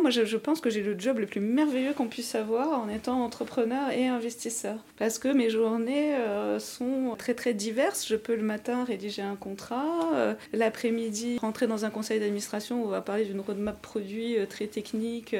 Moi, 0.00 0.10
je, 0.10 0.36
pense 0.36 0.60
que 0.60 0.70
j'ai 0.70 0.82
le 0.82 0.98
job 0.98 1.18
le 1.18 1.26
plus 1.26 1.40
merveilleux 1.40 1.92
qu'on 1.92 2.08
puisse 2.08 2.34
avoir 2.34 2.80
en 2.80 2.88
étant 2.88 3.22
entrepreneur 3.22 3.90
et 3.90 4.06
investisseur. 4.06 4.76
Parce 4.98 5.18
que 5.18 5.28
mes 5.28 5.50
journées 5.50 6.14
euh, 6.14 6.58
sont 6.58 7.14
très, 7.18 7.34
très 7.34 7.54
diverses. 7.54 8.06
Je 8.08 8.16
peux 8.16 8.34
le 8.34 8.42
matin 8.42 8.84
rédiger 8.84 9.22
un 9.22 9.36
contrat, 9.36 10.10
euh, 10.14 10.34
l'après-midi 10.52 11.38
rentrer 11.38 11.66
dans 11.66 11.84
un 11.84 11.90
conseil 11.90 12.20
d'administration 12.20 12.82
où 12.82 12.86
on 12.86 12.88
va 12.88 13.00
parler 13.00 13.24
d'une 13.24 13.40
roadmap 13.40 13.80
produit 13.80 14.38
euh, 14.38 14.46
très 14.46 14.66
technique 14.66 15.36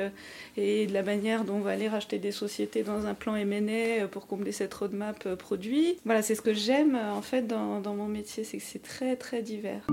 et 0.56 0.86
de 0.86 0.92
la 0.92 1.02
manière 1.02 1.44
dont 1.44 1.56
on 1.56 1.60
va 1.60 1.72
aller 1.72 1.88
racheter 1.88 2.18
des 2.18 2.32
sociétés 2.32 2.82
dans 2.82 3.06
un 3.06 3.14
plan 3.14 3.36
M&A 3.36 4.06
pour 4.08 4.26
combler 4.26 4.52
cette 4.52 4.72
roadmap 4.74 5.34
produit. 5.36 5.96
Voilà, 6.04 6.22
c'est 6.22 6.34
ce 6.34 6.42
que 6.42 6.54
j'aime 6.54 6.96
en 6.96 7.22
fait 7.22 7.46
dans, 7.46 7.80
dans 7.80 7.94
mon 7.94 8.06
métier, 8.06 8.44
c'est 8.44 8.58
que 8.58 8.64
c'est 8.64 8.82
très, 8.82 9.16
très 9.16 9.42
divers. 9.42 9.86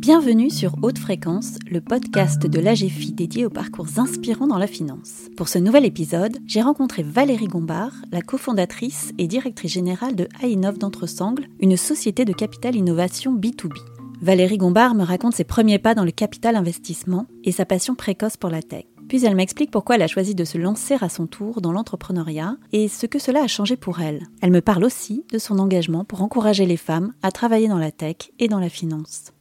Bienvenue 0.00 0.48
sur 0.48 0.76
Haute 0.80 0.98
Fréquence, 0.98 1.58
le 1.70 1.82
podcast 1.82 2.46
de 2.46 2.58
l'AGFI 2.58 3.12
dédié 3.12 3.44
aux 3.44 3.50
parcours 3.50 3.98
inspirants 3.98 4.46
dans 4.46 4.56
la 4.56 4.66
finance. 4.66 5.28
Pour 5.36 5.50
ce 5.50 5.58
nouvel 5.58 5.84
épisode, 5.84 6.38
j'ai 6.46 6.62
rencontré 6.62 7.02
Valérie 7.02 7.48
Gombard, 7.48 7.92
la 8.10 8.22
cofondatrice 8.22 9.12
et 9.18 9.26
directrice 9.26 9.74
générale 9.74 10.16
de 10.16 10.26
Ainov 10.42 10.78
d'Entresangle, 10.78 11.48
une 11.60 11.76
société 11.76 12.24
de 12.24 12.32
capital 12.32 12.76
innovation 12.76 13.36
B2B. 13.36 13.76
Valérie 14.22 14.56
Gombard 14.56 14.94
me 14.94 15.04
raconte 15.04 15.34
ses 15.34 15.44
premiers 15.44 15.78
pas 15.78 15.94
dans 15.94 16.06
le 16.06 16.12
capital 16.12 16.56
investissement 16.56 17.26
et 17.44 17.52
sa 17.52 17.66
passion 17.66 17.94
précoce 17.94 18.38
pour 18.38 18.48
la 18.48 18.62
tech. 18.62 18.86
Puis 19.06 19.26
elle 19.26 19.36
m'explique 19.36 19.70
pourquoi 19.70 19.96
elle 19.96 20.02
a 20.02 20.08
choisi 20.08 20.34
de 20.34 20.46
se 20.46 20.56
lancer 20.56 20.96
à 21.02 21.10
son 21.10 21.26
tour 21.26 21.60
dans 21.60 21.72
l'entrepreneuriat 21.72 22.56
et 22.72 22.88
ce 22.88 23.04
que 23.04 23.18
cela 23.18 23.42
a 23.42 23.48
changé 23.48 23.76
pour 23.76 24.00
elle. 24.00 24.22
Elle 24.40 24.50
me 24.50 24.62
parle 24.62 24.84
aussi 24.84 25.26
de 25.30 25.38
son 25.38 25.58
engagement 25.58 26.06
pour 26.06 26.22
encourager 26.22 26.64
les 26.64 26.78
femmes 26.78 27.12
à 27.22 27.30
travailler 27.30 27.68
dans 27.68 27.76
la 27.76 27.92
tech 27.92 28.16
et 28.38 28.48
dans 28.48 28.60
la 28.60 28.70
finance. 28.70 29.34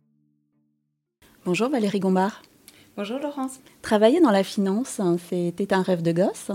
Bonjour 1.46 1.70
Valérie 1.70 2.00
Gombard. 2.00 2.44
Bonjour 2.98 3.18
Laurence. 3.18 3.59
Travailler 3.82 4.20
dans 4.20 4.32
la 4.32 4.44
finance, 4.44 5.00
hein, 5.00 5.18
c'était 5.30 5.73
un 5.73 5.81
rêve 5.81 6.02
de 6.02 6.12
gosse 6.12 6.52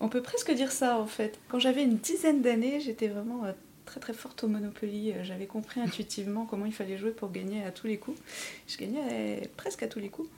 On 0.00 0.08
peut 0.08 0.22
presque 0.22 0.50
dire 0.52 0.72
ça 0.72 0.98
en 0.98 1.06
fait. 1.06 1.38
Quand 1.48 1.58
j'avais 1.58 1.82
une 1.82 1.98
dizaine 1.98 2.40
d'années, 2.40 2.80
j'étais 2.80 3.08
vraiment 3.08 3.44
euh, 3.44 3.52
très 3.84 4.00
très 4.00 4.14
forte 4.14 4.42
au 4.42 4.48
Monopoly. 4.48 5.12
Euh, 5.12 5.22
j'avais 5.22 5.46
compris 5.46 5.80
intuitivement 5.80 6.46
comment 6.46 6.64
il 6.64 6.72
fallait 6.72 6.96
jouer 6.96 7.10
pour 7.10 7.30
gagner 7.30 7.62
à 7.62 7.70
tous 7.72 7.86
les 7.86 7.98
coups. 7.98 8.18
Je 8.68 8.78
gagnais 8.78 9.50
presque 9.56 9.82
à 9.82 9.86
tous 9.86 9.98
les 9.98 10.08
coups. 10.08 10.30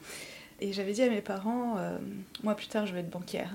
Et 0.59 0.73
j'avais 0.73 0.91
dit 0.91 1.03
à 1.03 1.09
mes 1.09 1.21
parents, 1.21 1.75
euh, 1.77 1.97
moi 2.43 2.55
plus 2.55 2.67
tard 2.67 2.85
je 2.85 2.93
vais 2.93 2.99
être 2.99 3.09
banquière. 3.09 3.51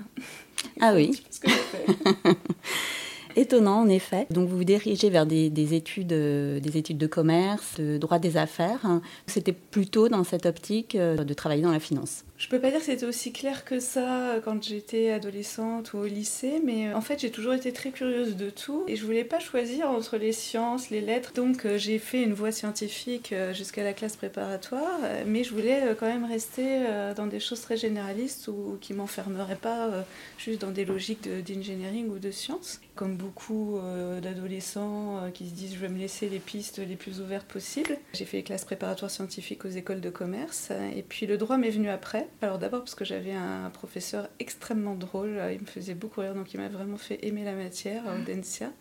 ah 0.81 0.93
oui. 0.95 1.21
Ce 1.29 1.39
que 1.39 1.49
fait. 1.49 1.85
Étonnant, 3.35 3.81
en 3.81 3.89
effet. 3.89 4.27
Donc, 4.29 4.49
vous 4.49 4.57
vous 4.57 4.63
dirigez 4.63 5.09
vers 5.09 5.25
des, 5.25 5.73
études, 5.73 6.13
euh, 6.13 6.59
des 6.59 6.77
études 6.77 6.97
de 6.97 7.07
commerce, 7.07 7.79
de 7.79 7.97
droit 7.97 8.19
des 8.19 8.37
affaires. 8.37 8.81
C'était 9.27 9.53
plutôt 9.53 10.09
dans 10.09 10.23
cette 10.23 10.45
optique 10.45 10.95
euh, 10.95 11.17
de 11.17 11.33
travailler 11.33 11.63
dans 11.63 11.71
la 11.71 11.79
finance. 11.79 12.23
Je 12.43 12.49
peux 12.49 12.59
pas 12.59 12.71
dire 12.71 12.79
que 12.79 12.85
c'était 12.87 13.05
aussi 13.05 13.31
clair 13.31 13.63
que 13.63 13.79
ça 13.79 14.35
quand 14.43 14.61
j'étais 14.61 15.11
adolescente 15.11 15.93
ou 15.93 15.99
au 15.99 16.05
lycée, 16.05 16.61
mais 16.61 16.89
euh, 16.89 16.97
en 16.97 16.99
fait 16.99 17.21
j'ai 17.21 17.31
toujours 17.31 17.53
été 17.53 17.71
très 17.71 17.91
curieuse 17.91 18.35
de 18.35 18.49
tout 18.49 18.83
et 18.89 18.97
je 18.97 19.05
voulais 19.05 19.23
pas 19.23 19.39
choisir 19.39 19.89
entre 19.89 20.17
les 20.17 20.33
sciences, 20.33 20.89
les 20.89 20.99
lettres. 20.99 21.31
Donc 21.33 21.65
euh, 21.65 21.77
j'ai 21.77 21.99
fait 21.99 22.21
une 22.21 22.33
voie 22.33 22.51
scientifique 22.51 23.31
euh, 23.31 23.53
jusqu'à 23.53 23.81
la 23.81 23.93
classe 23.93 24.17
préparatoire, 24.17 24.99
mais 25.25 25.45
je 25.45 25.53
voulais 25.53 25.95
quand 25.97 26.05
même 26.05 26.25
rester 26.25 26.81
dans 27.15 27.27
des 27.27 27.39
choses 27.39 27.61
très 27.61 27.77
généralistes 27.77 28.49
ou 28.49 28.77
qui 28.81 28.93
m'enfermeraient 28.93 29.55
pas 29.55 30.03
juste 30.37 30.59
dans 30.59 30.71
des 30.71 30.83
logiques 30.83 31.29
d'engineering 31.47 32.09
ou 32.09 32.19
de 32.19 32.29
sciences. 32.29 32.81
Comme 32.95 33.15
beaucoup 33.15 33.79
d'adolescents 34.21 35.31
qui 35.33 35.47
se 35.47 35.53
disent 35.53 35.75
je 35.75 35.79
vais 35.79 35.89
me 35.89 35.97
laisser 35.97 36.27
les 36.27 36.39
pistes 36.39 36.79
les 36.79 36.95
plus 36.95 37.21
ouvertes 37.21 37.47
possibles, 37.47 37.97
j'ai 38.13 38.25
fait 38.25 38.37
les 38.37 38.43
classes 38.43 38.65
préparatoires 38.65 39.11
scientifiques 39.11 39.63
aux 39.65 39.69
écoles 39.69 40.01
de 40.01 40.09
commerce 40.09 40.71
et 40.95 41.03
puis 41.03 41.25
le 41.25 41.37
droit 41.37 41.57
m'est 41.57 41.69
venu 41.69 41.89
après. 41.89 42.27
Alors 42.41 42.59
d'abord 42.59 42.81
parce 42.81 42.95
que 42.95 43.05
j'avais 43.05 43.33
un 43.33 43.69
professeur 43.69 44.27
extrêmement 44.39 44.95
drôle, 44.95 45.41
il 45.53 45.61
me 45.61 45.65
faisait 45.65 45.93
beaucoup 45.93 46.21
rire, 46.21 46.35
donc 46.35 46.53
il 46.53 46.59
m'a 46.59 46.67
vraiment 46.67 46.97
fait 46.97 47.25
aimer 47.25 47.43
la 47.45 47.53
matière, 47.53 48.03
Audencia. 48.05 48.71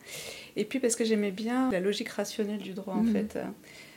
Et 0.56 0.64
puis 0.64 0.80
parce 0.80 0.96
que 0.96 1.04
j'aimais 1.04 1.30
bien 1.30 1.70
la 1.70 1.80
logique 1.80 2.08
rationnelle 2.08 2.58
du 2.58 2.72
droit 2.72 2.94
en 2.94 3.04
mhm. 3.04 3.12
fait. 3.12 3.38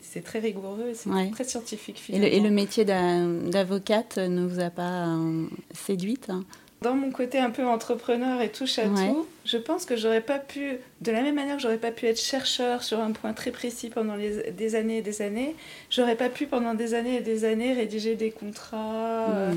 C'est 0.02 0.22
très 0.22 0.40
rigoureux, 0.40 0.94
c'est 0.94 1.10
très 1.32 1.44
scientifique 1.44 1.98
finalement. 1.98 2.28
Et 2.28 2.40
le, 2.40 2.50
métier 2.50 2.86
d'avocate 2.86 4.18
ne 4.18 4.46
vous 4.46 4.60
a 4.60 4.70
pas 4.70 5.08
euh, 5.08 5.48
séduite 5.74 6.30
hein? 6.30 6.46
Dans 6.86 6.94
mon 6.94 7.10
côté 7.10 7.40
un 7.40 7.50
peu 7.50 7.66
entrepreneur 7.66 8.42
et 8.42 8.50
touche 8.50 8.78
à 8.78 8.84
tout, 8.84 9.26
je 9.44 9.58
pense 9.58 9.86
que 9.86 9.96
j'aurais 9.96 10.22
pas 10.22 10.38
pu, 10.38 10.78
de 11.02 11.12
la 11.12 11.24
même 11.24 11.34
manière 11.34 11.56
que 11.56 11.62
j'aurais 11.64 11.80
pas 11.80 11.90
pu 11.90 12.06
être 12.06 12.22
chercheur 12.22 12.84
sur 12.84 13.00
un 13.00 13.12
point 13.12 13.34
très 13.34 13.50
précis 13.50 13.90
pendant 13.90 14.16
des 14.18 14.76
années 14.76 15.00
et 15.00 15.02
des 15.02 15.24
années, 15.24 15.56
j'aurais 15.90 16.16
pas 16.16 16.30
pu 16.30 16.46
pendant 16.46 16.76
des 16.76 16.94
années 16.94 17.18
et 17.18 17.22
des 17.22 17.44
années 17.44 17.74
rédiger 17.74 18.14
des 18.14 18.30
contrats. 18.30 19.32
Euh, 19.32 19.54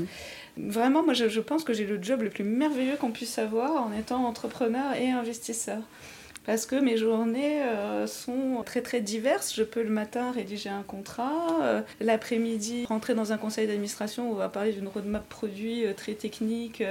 mm. 0.57 0.69
vraiment, 0.71 1.03
moi 1.03 1.13
je 1.13 1.39
pense 1.39 1.63
que 1.63 1.71
j'ai 1.71 1.85
le 1.85 2.01
job 2.01 2.23
le 2.23 2.31
plus 2.31 2.43
merveilleux 2.43 2.95
qu'on 2.95 3.11
puisse 3.11 3.37
avoir 3.37 3.85
en 3.85 3.91
étant 3.93 4.25
entrepreneur 4.25 4.95
et 4.99 5.11
investisseur 5.11 5.83
parce 6.49 6.65
que 6.65 6.77
mes 6.77 6.97
journées 6.97 7.61
euh, 7.61 8.07
sont 8.07 8.63
très 8.65 8.81
très 8.81 9.01
diverses. 9.01 9.53
Je 9.53 9.61
peux 9.61 9.83
le 9.83 9.91
matin 9.91 10.31
rédiger 10.31 10.69
un 10.69 10.81
contrat, 10.81 11.61
euh, 11.61 11.81
l'après-midi 11.99 12.85
rentrer 12.85 13.13
dans 13.13 13.31
un 13.31 13.37
conseil 13.37 13.67
d'administration 13.67 14.31
où 14.31 14.31
on 14.31 14.35
va 14.35 14.49
parler 14.49 14.73
d'une 14.73 14.87
roadmap 14.87 15.29
produit 15.29 15.85
euh, 15.85 15.93
très 15.93 16.15
technique 16.15 16.81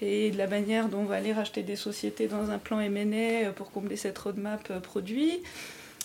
et 0.00 0.32
de 0.32 0.36
la 0.36 0.48
manière 0.48 0.88
dont 0.88 1.02
on 1.02 1.04
va 1.04 1.14
aller 1.14 1.32
racheter 1.32 1.62
des 1.62 1.76
sociétés 1.76 2.26
dans 2.26 2.50
un 2.50 2.58
plan 2.58 2.80
M&A 2.80 3.52
pour 3.52 3.70
combler 3.70 3.94
cette 3.94 4.18
roadmap 4.18 4.80
produit. 4.80 5.40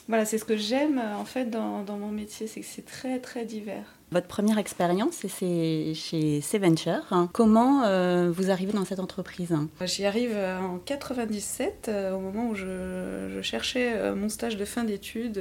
Voilà, 0.07 0.23
c'est 0.25 0.37
ce 0.37 0.45
que 0.45 0.55
j'aime 0.55 1.01
en 1.17 1.25
fait 1.25 1.45
dans, 1.45 1.81
dans 1.81 1.97
mon 1.97 2.09
métier, 2.09 2.45
c'est 2.45 2.59
que 2.59 2.67
c'est 2.67 2.85
très 2.85 3.17
très 3.17 3.45
divers. 3.45 3.95
Votre 4.13 4.27
première 4.27 4.57
expérience, 4.57 5.25
c'est 5.29 5.93
chez 5.93 6.41
C-Venture. 6.41 7.29
Comment 7.31 7.83
euh, 7.85 8.29
vous 8.29 8.51
arrivez 8.51 8.73
dans 8.73 8.83
cette 8.83 8.99
entreprise? 8.99 9.55
J'y 9.85 10.05
arrive 10.05 10.33
euh, 10.33 10.59
en 10.59 10.79
97, 10.79 11.85
euh, 11.87 12.11
au 12.11 12.19
moment 12.19 12.49
où 12.49 12.55
je, 12.55 13.39
cherchais 13.41 14.13
mon 14.13 14.27
stage 14.27 14.57
de 14.57 14.65
fin 14.65 14.83
d'études 14.83 15.39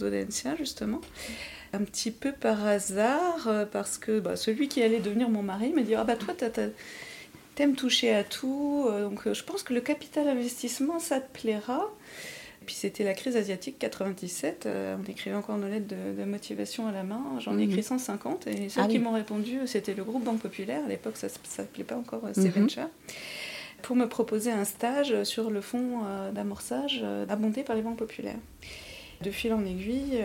d'Audencia, 0.00 0.56
justement. 0.56 1.00
Un 1.72 1.84
petit 1.84 2.10
peu 2.10 2.32
par 2.32 2.66
hasard, 2.66 3.48
parce 3.70 3.98
que 3.98 4.18
bah, 4.18 4.34
celui 4.34 4.66
qui 4.66 4.82
allait 4.82 4.98
devenir 4.98 5.30
mon 5.30 5.44
mari 5.44 5.72
m'a 5.72 5.82
dit 5.82 5.94
Ah 5.94 6.02
bah 6.02 6.16
toi, 6.16 6.34
t'aimes 7.54 7.76
toucher 7.76 8.12
à 8.12 8.24
tout, 8.24 8.88
donc 9.00 9.32
je 9.32 9.44
pense 9.44 9.62
que 9.62 9.72
le 9.72 9.80
capital 9.80 10.26
investissement, 10.26 10.98
ça 10.98 11.20
te 11.20 11.38
plaira. 11.38 11.88
Puis 12.64 12.74
c'était 12.74 13.04
la 13.04 13.14
crise 13.14 13.36
asiatique 13.36 13.78
97, 13.78 14.66
euh, 14.66 14.96
on 14.98 15.10
écrivait 15.10 15.36
encore 15.36 15.58
nos 15.58 15.68
lettres 15.68 15.94
de, 15.94 16.24
motivation 16.24 16.86
à 16.86 16.92
la 16.92 17.02
main, 17.02 17.22
j'en 17.40 17.58
ai 17.58 17.66
mhm. 17.66 17.70
écrit 17.70 17.82
150 17.82 18.46
et 18.46 18.68
ceux 18.68 18.80
ah 18.82 18.86
qui 18.86 18.98
m'ont 18.98 19.12
répondu 19.12 19.58
c'était 19.66 19.94
le 19.94 20.04
groupe 20.04 20.24
Banque 20.24 20.40
Populaire, 20.40 20.84
à 20.84 20.88
l'époque 20.88 21.16
ça 21.16 21.26
ne 21.26 21.32
s'appelait 21.44 21.84
pas 21.84 21.96
encore 21.96 22.22
euh, 22.24 22.40
mhm. 22.40 22.68
pour 23.82 23.96
me 23.96 24.06
proposer 24.06 24.50
un 24.50 24.64
stage 24.64 25.24
sur 25.24 25.50
le 25.50 25.60
fonds 25.60 26.00
euh, 26.04 26.32
d'amorçage 26.32 27.04
abondé 27.28 27.62
par 27.62 27.76
les 27.76 27.82
banques 27.82 27.98
populaires. 27.98 28.38
De 29.20 29.30
fil 29.30 29.52
en 29.52 29.64
aiguille, 29.64 30.20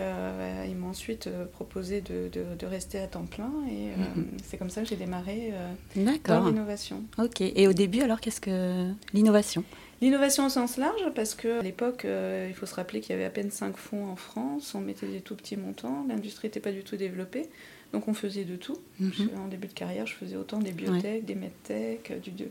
ils 0.68 0.76
m'ont 0.76 0.90
ensuite 0.90 1.30
proposé 1.52 2.02
de, 2.02 2.32
de, 2.34 2.66
rester 2.66 2.98
à 2.98 3.06
temps 3.06 3.26
plein 3.26 3.52
et 3.70 3.96
mhm. 3.96 4.26
c'est 4.44 4.58
comme 4.58 4.72
ça 4.72 4.82
que 4.82 4.88
j'ai 4.88 4.96
démarré 4.96 5.54
dans 5.96 6.48
l'innovation. 6.48 7.04
Ok, 7.20 7.42
et 7.42 7.68
au 7.68 7.74
début 7.74 8.02
alors 8.02 8.20
qu'est-ce 8.20 8.42
que 8.42 8.92
l'innovation? 9.14 9.64
L'innovation 10.00 10.46
au 10.46 10.50
sens 10.50 10.78
large, 10.78 11.02
parce 11.16 11.34
qu'à 11.34 11.62
l'époque, 11.62 12.06
euh, 12.06 12.46
il 12.48 12.56
faut 12.56 12.68
se 12.68 12.76
rappeler 12.76 13.02
qu'il 13.02 13.12
y 13.12 13.14
avait 13.14 13.26
à 13.26 13.32
peine 13.32 13.50
5 13.50 13.78
fonds 13.78 14.06
en 14.06 14.16
France, 14.16 14.76
on 14.76 14.80
mettait 14.80 15.08
des 15.08 15.22
tout 15.22 15.36
petits 15.36 15.58
montants, 15.58 16.06
l'industrie 16.08 16.48
n'était 16.48 16.60
pas 16.60 16.72
du 16.72 16.84
tout 16.84 16.98
développée, 16.98 17.50
donc 17.94 18.08
on 18.08 18.14
faisait 18.14 18.44
de 18.44 18.56
tout. 18.56 18.78
Mhm. 19.00 19.30
En 19.44 19.48
début 19.48 19.68
de 19.68 19.74
carrière, 19.74 20.06
je 20.06 20.14
faisais 20.14 20.36
autant 20.36 20.60
des 20.60 20.72
biotech, 20.72 21.26
des 21.26 21.36
medtech, 21.36 22.14
du, 22.22 22.30
de 22.30 22.46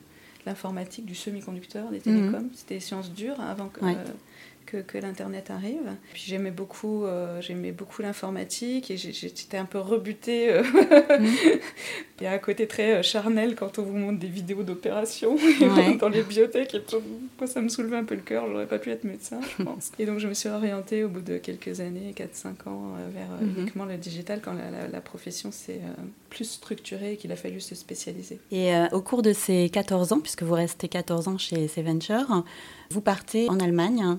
l'informatique, 0.44 1.06
du 1.06 1.14
semi-conducteur, 1.14 1.90
des 1.90 2.00
télécoms. 2.00 2.44
Mhm. 2.44 2.50
C'était 2.52 2.74
des 2.74 2.80
sciences 2.80 3.12
dures 3.12 3.40
avant 3.40 3.68
que, 3.68 3.80
que, 4.66 4.78
que 4.78 4.98
l'Internet 4.98 5.50
arrive. 5.50 5.94
Puis 6.12 6.24
j'aimais 6.26 6.50
beaucoup, 6.50 7.04
euh, 7.04 7.40
j'aimais 7.40 7.72
beaucoup 7.72 8.02
l'informatique 8.02 8.90
et 8.90 8.96
j'étais 8.96 9.56
un 9.56 9.64
peu 9.64 9.78
rebutée. 9.78 10.52
Euh, 10.52 10.62
mm. 10.62 11.26
Il 12.20 12.24
y 12.24 12.26
a 12.26 12.32
un 12.32 12.38
côté 12.38 12.66
très 12.66 12.96
euh, 12.96 13.02
charnel 13.02 13.54
quand 13.56 13.78
on 13.78 13.82
vous 13.82 13.96
montre 13.96 14.18
des 14.18 14.26
vidéos 14.26 14.62
d'opération 14.62 15.36
dans 16.00 16.08
les 16.08 16.22
bibliothèques. 16.22 16.74
Et 16.74 16.82
moi, 17.38 17.46
ça 17.46 17.60
me 17.60 17.68
soulevait 17.68 17.96
un 17.96 18.04
peu 18.04 18.14
le 18.14 18.22
cœur. 18.22 18.46
J'aurais 18.50 18.66
pas 18.66 18.78
pu 18.78 18.90
être 18.90 19.04
médecin, 19.04 19.40
je 19.58 19.62
pense. 19.62 19.92
Et 19.98 20.06
donc, 20.06 20.18
je 20.18 20.26
me 20.26 20.34
suis 20.34 20.48
orientée 20.48 21.04
au 21.04 21.08
bout 21.08 21.20
de 21.20 21.38
quelques 21.38 21.80
années, 21.80 22.14
4-5 22.16 22.68
ans, 22.68 22.94
vers 23.14 23.26
mm-hmm. 23.26 23.58
uniquement 23.58 23.84
le 23.84 23.96
digital 23.96 24.40
quand 24.42 24.54
la, 24.54 24.88
la, 24.88 25.00
profession 25.00 25.52
s'est 25.52 25.80
plus 26.30 26.50
structurée 26.50 27.12
et 27.12 27.16
qu'il 27.16 27.30
a 27.32 27.36
fallu 27.36 27.60
se 27.60 27.74
spécialiser. 27.74 28.40
Et 28.50 28.72
au 28.92 29.02
cours 29.02 29.22
de 29.22 29.32
ces 29.32 29.68
14 29.70 30.12
ans, 30.12 30.20
puisque 30.20 30.42
vous 30.42 30.54
restez 30.54 30.88
14 30.88 31.28
ans 31.28 31.38
chez 31.38 31.68
Venture, 31.76 32.44
vous 32.90 33.00
partez 33.00 33.48
en 33.48 33.60
Allemagne 33.60 34.18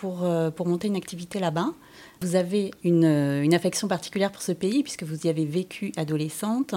pour, 0.00 0.24
euh, 0.24 0.50
pour 0.50 0.66
monter 0.66 0.88
une 0.88 0.96
activité 0.96 1.38
là-bas. 1.38 1.74
Vous 2.22 2.34
avez 2.34 2.70
une, 2.84 3.04
euh, 3.04 3.42
une, 3.42 3.52
affection 3.52 3.86
particulière 3.86 4.32
pour 4.32 4.40
ce 4.40 4.52
pays 4.52 4.82
puisque 4.82 5.02
vous 5.02 5.26
y 5.26 5.28
avez 5.28 5.44
vécu 5.44 5.92
adolescente. 5.98 6.74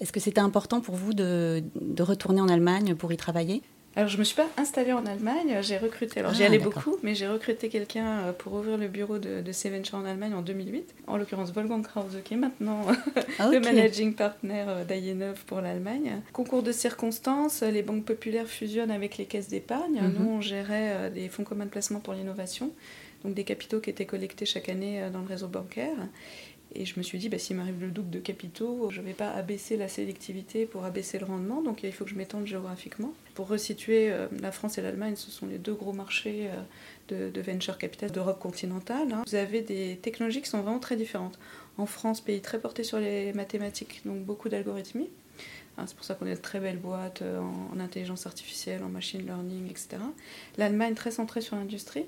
Est-ce 0.00 0.12
que 0.12 0.20
c'était 0.20 0.42
important 0.42 0.82
pour 0.82 0.94
vous 0.94 1.14
de, 1.14 1.62
retourner 1.98 2.42
en 2.42 2.48
Allemagne 2.48 2.94
pour 2.94 3.10
y 3.10 3.16
travailler? 3.16 3.62
Alors, 3.98 4.08
je 4.08 4.14
ne 4.14 4.20
me 4.20 4.24
suis 4.24 4.36
pas 4.36 4.46
installée 4.56 4.92
en 4.92 5.04
Allemagne, 5.06 5.58
j'ai 5.60 5.76
recruté, 5.76 6.20
alors 6.20 6.32
j'y 6.32 6.44
Ah, 6.44 6.46
allais 6.46 6.60
beaucoup, 6.60 6.96
mais 7.02 7.16
j'ai 7.16 7.26
recruté 7.26 7.68
quelqu'un 7.68 8.20
euh, 8.20 8.32
pour 8.32 8.52
ouvrir 8.52 8.78
le 8.78 8.86
bureau 8.86 9.18
de, 9.18 9.40
de 9.40 9.96
en 9.96 10.04
Allemagne 10.04 10.34
en 10.34 10.42
2008, 10.42 10.94
en 11.08 11.16
l'occurrence 11.16 11.52
Wolfgang 11.52 11.82
Krause, 11.82 12.16
qui 12.22 12.34
est 12.34 12.36
maintenant 12.36 12.82
Ah, 13.40 13.50
le 13.50 13.58
managing 13.58 14.14
partner 14.14 14.64
euh, 14.68 14.84
d'Ayenov 14.84 15.42
pour 15.46 15.60
l'Allemagne. 15.60 16.22
Concours 16.32 16.62
de 16.62 16.70
circonstances, 16.70 17.62
les 17.62 17.82
banques 17.82 18.04
populaires 18.04 18.46
fusionnent 18.46 18.92
avec 18.92 19.18
les 19.18 19.24
caisses 19.24 19.48
d'épargne. 19.48 20.00
Mhm. 20.00 20.14
Nous, 20.16 20.30
on 20.30 20.40
gérait 20.40 20.92
euh, 20.92 21.10
des 21.10 21.28
fonds 21.28 21.42
communs 21.42 21.64
de 21.64 21.70
placement 21.70 21.98
pour 21.98 22.14
l'innovation, 22.14 22.70
donc 23.24 23.34
des 23.34 23.42
capitaux 23.42 23.80
qui 23.80 23.90
étaient 23.90 24.06
collectés 24.06 24.46
chaque 24.46 24.68
année 24.68 25.02
euh, 25.02 25.10
dans 25.10 25.22
le 25.22 25.26
réseau 25.26 25.48
bancaire. 25.48 25.96
Et 26.74 26.84
je 26.84 26.98
me 26.98 27.02
suis 27.02 27.18
dit, 27.18 27.28
bah, 27.28 27.38
s'il 27.38 27.56
m'arrive 27.56 27.80
le 27.80 27.88
double 27.88 28.10
de 28.10 28.18
capitaux, 28.18 28.90
je 28.90 29.00
ne 29.00 29.06
vais 29.06 29.12
pas 29.14 29.30
abaisser 29.30 29.76
la 29.76 29.88
sélectivité 29.88 30.66
pour 30.66 30.84
abaisser 30.84 31.18
le 31.18 31.24
rendement, 31.24 31.62
donc 31.62 31.82
il 31.82 31.92
faut 31.92 32.04
que 32.04 32.10
je 32.10 32.14
m'étende 32.16 32.46
géographiquement. 32.46 33.12
Pour 33.34 33.48
resituer, 33.48 34.10
euh, 34.12 34.26
la 34.42 34.52
France 34.52 34.76
et 34.78 34.82
l'Allemagne, 34.82 35.16
ce 35.16 35.30
sont 35.30 35.46
les 35.46 35.58
deux 35.58 35.74
gros 35.74 35.92
marchés 35.94 36.48
euh, 37.10 37.28
de, 37.28 37.30
de 37.30 37.40
venture 37.40 37.78
capital 37.78 38.10
d'Europe 38.10 38.38
continentale. 38.38 39.12
hein. 39.12 39.22
Vous 39.26 39.34
avez 39.34 39.62
des 39.62 39.96
technologies 40.02 40.42
qui 40.42 40.50
sont 40.50 40.60
vraiment 40.60 40.78
très 40.78 40.96
différentes. 40.96 41.38
En 41.78 41.86
France, 41.86 42.20
pays 42.20 42.40
très 42.42 42.60
porté 42.60 42.84
sur 42.84 42.98
les 42.98 43.32
mathématiques, 43.32 44.02
donc 44.04 44.18
beaucoup 44.24 44.48
d'algorithmie. 44.48 45.08
Hein, 45.78 45.84
C'est 45.86 45.94
pour 45.96 46.04
ça 46.04 46.14
qu'on 46.14 46.26
est 46.26 46.34
de 46.34 46.40
très 46.40 46.58
belles 46.60 46.78
boîtes 46.78 47.22
euh, 47.22 47.40
en 47.40 47.78
intelligence 47.80 48.26
artificielle, 48.26 48.82
en 48.82 48.88
machine 48.88 49.24
learning, 49.24 49.70
etc. 49.70 49.88
L'Allemagne 50.58 50.94
très 50.94 51.12
centrée 51.12 51.40
sur 51.40 51.54
l'industrie, 51.56 52.04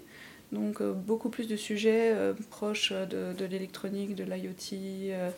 donc 0.52 0.81
euh, 0.81 0.93
beaucoup 0.93 1.29
plus 1.29 1.47
de 1.47 1.56
sujets 1.56 2.12
euh, 2.12 2.35
proches 2.50 2.93
de, 2.93 3.32
de 3.32 3.44
l'électronique, 3.44 4.14
de 4.14 4.25
l'IoT, 4.25 4.75
euh, 4.75 5.31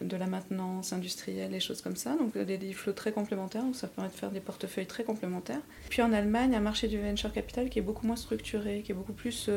de 0.00 0.16
la 0.16 0.26
maintenance 0.26 0.92
industrielle, 0.92 1.50
des 1.50 1.60
choses 1.60 1.80
comme 1.80 1.96
ça. 1.96 2.16
Donc 2.16 2.36
des, 2.38 2.58
des 2.58 2.72
flots 2.72 2.92
très 2.92 3.12
complémentaires, 3.12 3.62
donc 3.62 3.74
ça 3.74 3.88
permet 3.88 4.10
de 4.10 4.14
faire 4.14 4.30
des 4.30 4.40
portefeuilles 4.40 4.86
très 4.86 5.04
complémentaires. 5.04 5.60
Puis 5.88 6.02
en 6.02 6.12
Allemagne, 6.12 6.54
un 6.54 6.60
marché 6.60 6.88
du 6.88 7.00
venture 7.00 7.32
capital 7.32 7.68
qui 7.70 7.78
est 7.78 7.82
beaucoup 7.82 8.06
moins 8.06 8.16
structuré, 8.16 8.82
qui 8.82 8.92
est 8.92 8.94
beaucoup 8.94 9.12
plus 9.12 9.50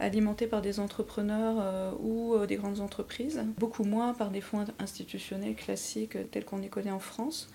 alimenté 0.00 0.46
par 0.46 0.62
des 0.62 0.80
entrepreneurs 0.80 1.94
ou 2.00 2.36
des 2.46 2.56
grandes 2.56 2.80
entreprises, 2.80 3.40
beaucoup 3.58 3.84
moins 3.84 4.14
par 4.14 4.30
des 4.30 4.40
fonds 4.40 4.64
institutionnels 4.78 5.54
classiques 5.54 6.16
tels 6.30 6.44
qu'on 6.44 6.58
les 6.58 6.68
connaît 6.68 6.90
en 6.90 6.98
France. 6.98 7.48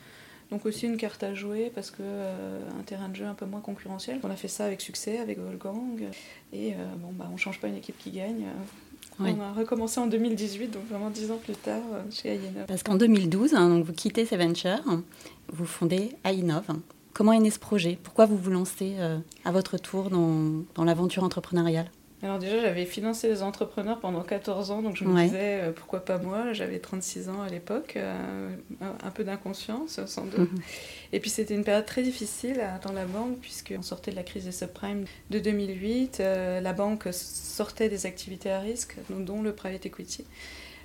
Donc 0.51 0.65
aussi 0.65 0.87
une 0.87 0.97
carte 0.97 1.23
à 1.23 1.33
jouer 1.35 1.71
parce 1.73 1.91
que 1.91 1.97
euh, 2.01 2.59
un 2.79 2.83
terrain 2.83 3.09
de 3.09 3.15
jeu 3.15 3.25
un 3.25 3.35
peu 3.35 3.45
moins 3.45 3.61
concurrentiel. 3.61 4.19
On 4.23 4.31
a 4.31 4.35
fait 4.35 4.47
ça 4.47 4.65
avec 4.65 4.81
succès 4.81 5.19
avec 5.19 5.37
Wolfgang 5.39 6.01
et 6.53 6.73
euh, 6.73 6.77
bon 6.97 7.11
bah 7.11 7.29
on 7.31 7.37
change 7.37 7.59
pas 7.59 7.67
une 7.67 7.75
équipe 7.77 7.97
qui 7.99 8.11
gagne. 8.11 8.45
Oui. 9.19 9.31
On 9.37 9.41
a 9.41 9.51
recommencé 9.51 9.99
en 9.99 10.07
2018 10.07 10.69
donc 10.69 10.87
vraiment 10.89 11.09
dix 11.09 11.29
ans 11.31 11.39
plus 11.43 11.53
tard 11.53 11.81
euh, 11.93 12.01
chez 12.09 12.31
Ayenov. 12.31 12.65
Parce 12.67 12.83
qu'en 12.83 12.95
2012, 12.95 13.53
hein, 13.53 13.69
donc 13.69 13.85
vous 13.85 13.93
quittez 13.93 14.25
ces 14.25 14.37
ventures, 14.37 14.81
vous 15.51 15.65
fondez 15.65 16.15
Ainov. 16.23 16.65
Comment 17.13 17.33
est 17.33 17.39
né 17.39 17.49
ce 17.49 17.59
projet? 17.59 17.97
Pourquoi 18.01 18.25
vous 18.25 18.37
vous 18.37 18.51
lancez 18.51 18.95
euh, 18.97 19.19
à 19.43 19.51
votre 19.51 19.77
tour 19.77 20.09
dans, 20.09 20.63
dans 20.75 20.83
l'aventure 20.85 21.23
entrepreneuriale? 21.23 21.91
Alors 22.21 22.37
déjà, 22.37 22.59
j'avais 22.59 22.85
financé 22.85 23.29
les 23.29 23.43
entrepreneurs 23.43 23.99
pendant 23.99 24.23
14 24.23 24.71
ans, 24.71 24.81
donc 24.81 24.97
je 24.97 25.05
me 25.05 25.13
Ouais. 25.13 25.25
disais, 25.25 25.61
euh, 25.61 25.71
pourquoi 25.71 26.03
pas 26.03 26.17
moi? 26.17 26.51
J'avais 26.51 26.79
36 26.79 27.29
ans 27.29 27.41
à 27.41 27.47
l'époque, 27.47 27.93
euh, 27.95 28.49
un, 28.81 29.09
peu 29.11 29.23
d'inconscience 29.23 30.05
sans 30.05 30.25
doute. 30.25 30.39
Mhm. 30.51 30.59
Et 31.13 31.19
puis 31.21 31.29
c'était 31.29 31.55
une 31.55 31.63
période 31.63 31.85
très 31.85 32.03
difficile 32.03 32.61
dans 32.83 32.91
la 32.91 33.05
banque, 33.05 33.37
puisqu'on 33.39 33.81
sortait 33.81 34.11
de 34.11 34.17
la 34.17 34.23
crise 34.23 34.45
des 34.45 34.51
subprimes 34.51 35.05
de 35.29 35.39
2008, 35.39 36.19
euh, 36.19 36.59
la 36.59 36.73
banque 36.73 37.07
sortait 37.11 37.87
des 37.87 38.05
activités 38.05 38.51
à 38.51 38.59
risque, 38.59 38.95
dont 39.09 39.41
le 39.41 39.53
private 39.53 39.85
equity. 39.85 40.25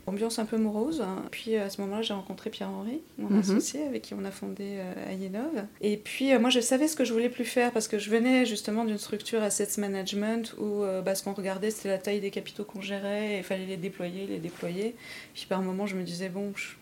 Ambiance 0.07 0.39
un 0.39 0.45
peu 0.45 0.59
morose. 0.59 1.03
Puis 1.31 1.57
à 1.57 1.71
ce 1.71 1.81
moment-là, 1.81 2.03
j'ai 2.03 2.13
rencontré 2.13 2.51
Pierre-Henri, 2.51 3.01
mon 3.19 3.31
Mhm. 3.31 3.39
associé, 3.41 3.85
avec 3.87 4.03
qui 4.03 4.13
on 4.15 4.25
a 4.25 4.31
fondé 4.31 4.77
euh, 4.79 5.11
Ayenov. 5.11 5.65
Et 5.81 5.97
puis 5.97 6.33
euh, 6.33 6.39
moi, 6.39 6.51
je 6.51 6.61
savais 6.61 6.89
ce 6.89 6.95
que 6.97 7.05
je 7.05 7.13
voulais 7.13 7.31
plus 7.31 7.45
faire 7.47 7.73
parce 7.73 7.89
que 7.89 7.99
je 7.99 8.11
venais 8.11 8.45
justement 8.45 8.85
d'une 8.85 8.99
structure 8.99 9.43
assets 9.43 9.79
management 9.81 10.55
où 10.59 10.83
euh, 10.83 11.01
bah, 11.01 11.15
ce 11.15 11.23
qu'on 11.25 11.33
regardait, 11.33 11.71
c'était 11.71 11.89
la 11.89 11.99
taille 11.99 12.21
des 12.21 12.31
capitaux 12.31 12.65
qu'on 12.65 12.83
gérait 12.83 13.35
et 13.35 13.39
il 13.39 13.45
fallait 13.45 13.65
les 13.67 13.79
déployer, 13.79 14.27
les 14.27 14.39
déployer. 14.39 14.95
Puis 15.35 15.47
par 15.49 15.63
moment, 15.63 15.87
je 15.87 15.97
me 15.97 16.03
disais, 16.03 16.29
bon, 16.29 16.53
je 16.55 16.63
suis 16.69 16.77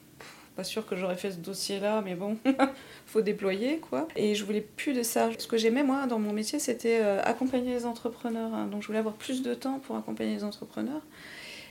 pas 0.56 0.64
sûre 0.64 0.84
que 0.84 0.96
j'aurais 0.96 1.16
fait 1.16 1.30
ce 1.30 1.38
dossier-là, 1.38 2.02
mais 2.04 2.14
bon, 2.16 2.36
faut 3.06 3.22
déployer 3.22 3.78
quoi. 3.78 4.06
Et 4.16 4.34
je 4.34 4.44
voulais 4.44 4.60
plus 4.60 4.92
de 4.94 5.02
ça. 5.02 5.30
Ce 5.38 5.46
que 5.46 5.56
j'aimais 5.56 5.82
moi 5.84 6.06
dans 6.06 6.18
mon 6.18 6.32
métier, 6.32 6.58
c'était 6.58 7.00
accompagner 7.24 7.72
les 7.72 7.86
entrepreneurs. 7.86 8.52
hein. 8.52 8.66
Donc 8.66 8.82
je 8.82 8.86
voulais 8.88 8.98
avoir 8.98 9.14
plus 9.14 9.42
de 9.42 9.54
temps 9.54 9.78
pour 9.78 9.96
accompagner 9.96 10.34
les 10.34 10.44
entrepreneurs 10.44 11.00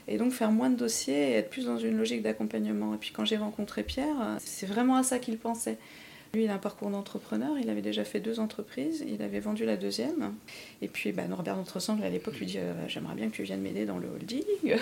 et 0.08 0.18
donc 0.18 0.32
faire 0.32 0.52
moins 0.52 0.70
de 0.70 0.76
dossiers 0.76 1.30
et 1.30 1.32
être 1.34 1.50
plus 1.50 1.66
dans 1.66 1.78
une 1.78 1.96
logique 1.96 2.22
d'accompagnement. 2.22 2.94
Et 2.94 2.98
puis 2.98 3.10
quand 3.12 3.24
j'ai 3.24 3.36
rencontré 3.36 3.82
Pierre, 3.82 4.20
euh, 4.20 4.36
c'est 4.38 4.66
vraiment 4.66 4.96
à 4.96 5.02
ça 5.02 5.18
qu'il 5.18 5.38
pensait. 5.38 5.78
Lui, 6.34 6.44
il 6.44 6.48
a 6.48 6.54
un 6.54 6.58
parcours 6.58 6.88
d'entrepreneur, 6.88 7.58
il 7.60 7.68
avait 7.68 7.82
déjà 7.82 8.04
fait 8.04 8.18
deux 8.18 8.40
entreprises, 8.40 9.04
il 9.06 9.20
avait 9.20 9.40
vendu 9.40 9.66
la 9.66 9.76
deuxième. 9.76 10.32
Et 10.80 10.88
puis 10.88 11.12
bah, 11.12 11.24
Norbert 11.28 11.58
Notresangle, 11.58 12.02
à 12.04 12.08
l'époque, 12.08 12.38
lui 12.38 12.46
dit 12.46 12.56
euh, 12.56 12.72
J'aimerais 12.88 13.14
bien 13.14 13.28
que 13.28 13.34
tu 13.34 13.42
viennes 13.42 13.60
m'aider 13.60 13.84
dans 13.84 13.98
le 13.98 14.08
holding. 14.08 14.42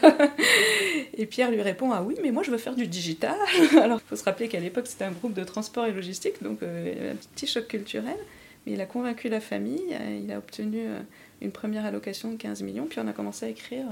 et 1.15 1.27
Pierre 1.27 1.51
lui 1.51 1.61
répond 1.61 1.91
Ah 1.91 2.05
oui, 2.05 2.15
mais 2.23 2.31
moi 2.31 2.45
je 2.45 2.53
veux 2.53 2.59
faire 2.59 2.77
du 2.77 2.87
digital. 2.87 3.35
Alors 3.83 3.99
il 4.01 4.09
faut 4.09 4.15
se 4.15 4.23
rappeler 4.23 4.47
qu'à 4.47 4.61
l'époque, 4.61 4.87
c'était 4.87 5.03
un 5.03 5.11
groupe 5.11 5.35
de 5.35 5.43
transport 5.43 5.87
et 5.87 5.93
logistique, 5.93 6.41
donc 6.41 6.63
euh, 6.63 7.15
un 7.15 7.17
petit 7.35 7.49
choc 7.49 7.67
culturel. 7.67 8.17
Mais 8.65 8.75
il 8.75 8.81
a 8.81 8.87
convaincu 8.87 9.29
la 9.29 9.41
famille, 9.41 9.83
il 10.23 10.31
a 10.31 10.39
obtenu 10.39 10.79
euh, 10.79 11.01
une 11.41 11.51
première 11.51 11.85
allocation 11.85 12.31
de 12.31 12.37
15 12.37 12.63
millions, 12.63 12.87
puis 12.87 13.01
on 13.01 13.09
a 13.09 13.13
commencé 13.13 13.47
à 13.47 13.49
écrire 13.49 13.87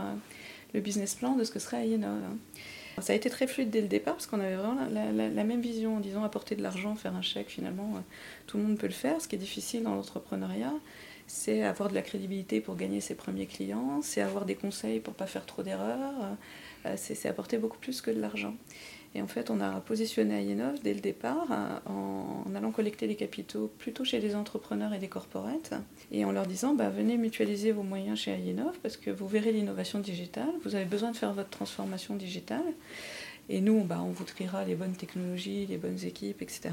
le 0.74 0.80
business 0.80 1.14
plan 1.14 1.34
de 1.36 1.44
ce 1.44 1.50
que 1.50 1.58
serait 1.58 1.78
Ayenov. 1.78 2.20
Ça 3.00 3.12
a 3.12 3.16
été 3.16 3.30
très 3.30 3.46
fluide 3.46 3.70
dès 3.70 3.80
le 3.80 3.86
départ 3.86 4.14
parce 4.14 4.26
qu'on 4.26 4.40
avait 4.40 4.56
vraiment 4.56 4.76
la, 4.90 5.12
la- 5.12 5.44
même 5.44 5.60
vision 5.60 5.96
en 5.96 6.00
disant 6.00 6.24
apporter 6.24 6.56
de 6.56 6.62
l'argent, 6.62 6.96
faire 6.96 7.14
un 7.14 7.22
chèque, 7.22 7.48
finalement, 7.48 7.92
euh, 7.96 8.00
tout 8.48 8.56
le 8.56 8.64
monde 8.64 8.76
peut 8.76 8.88
le 8.88 8.92
faire. 8.92 9.20
Ce 9.20 9.28
qui 9.28 9.36
est 9.36 9.38
difficile 9.38 9.84
dans 9.84 9.94
l'entrepreneuriat, 9.94 10.74
c'est 11.28 11.62
avoir 11.62 11.88
de 11.90 11.94
la 11.94 12.02
crédibilité 12.02 12.60
pour 12.60 12.74
gagner 12.74 13.00
ses 13.00 13.14
premiers 13.14 13.46
clients, 13.46 14.00
c'est 14.02 14.20
avoir 14.20 14.46
des 14.46 14.56
conseils 14.56 14.98
pour 14.98 15.14
pas 15.14 15.26
faire 15.26 15.46
trop 15.46 15.62
d'erreurs, 15.62 16.14
euh, 16.22 16.34
c'est 16.96 17.14
c'est 17.14 17.28
apporter 17.28 17.58
beaucoup 17.58 17.78
plus 17.78 18.00
que 18.00 18.10
de 18.10 18.20
l'argent. 18.20 18.54
Et 19.14 19.22
en 19.22 19.26
fait, 19.26 19.50
on 19.50 19.60
a 19.60 19.80
positionné 19.80 20.34
Ayenov 20.34 20.82
dès 20.82 20.92
le 20.92 21.00
départ 21.00 21.46
euh, 21.50 21.78
en, 21.90 22.44
en 22.46 22.54
allant 22.54 22.70
collecter 22.70 23.06
les 23.06 23.14
capitaux 23.14 23.70
plutôt 23.78 24.04
chez 24.04 24.20
les 24.20 24.34
entrepreneurs 24.34 24.92
et 24.92 24.98
les 24.98 25.08
corporates 25.08 25.72
et 26.12 26.24
en 26.24 26.32
leur 26.32 26.46
disant 26.46 26.74
bah, 26.74 26.90
venez 26.90 27.16
mutualiser 27.16 27.72
vos 27.72 27.82
moyens 27.82 28.18
chez 28.18 28.32
Ayenov 28.32 28.78
parce 28.82 28.96
que 28.96 29.10
vous 29.10 29.26
verrez 29.26 29.52
l'innovation 29.52 29.98
digitale, 29.98 30.50
vous 30.62 30.74
avez 30.74 30.84
besoin 30.84 31.10
de 31.10 31.16
faire 31.16 31.32
votre 31.32 31.50
transformation 31.50 32.16
digitale 32.16 32.74
et 33.48 33.60
nous 33.60 33.82
bah, 33.82 34.00
on 34.02 34.10
vous 34.10 34.24
triera 34.24 34.64
les 34.64 34.74
bonnes 34.74 34.96
technologies, 34.96 35.66
les 35.66 35.78
bonnes 35.78 36.04
équipes, 36.04 36.42
etc. 36.42 36.70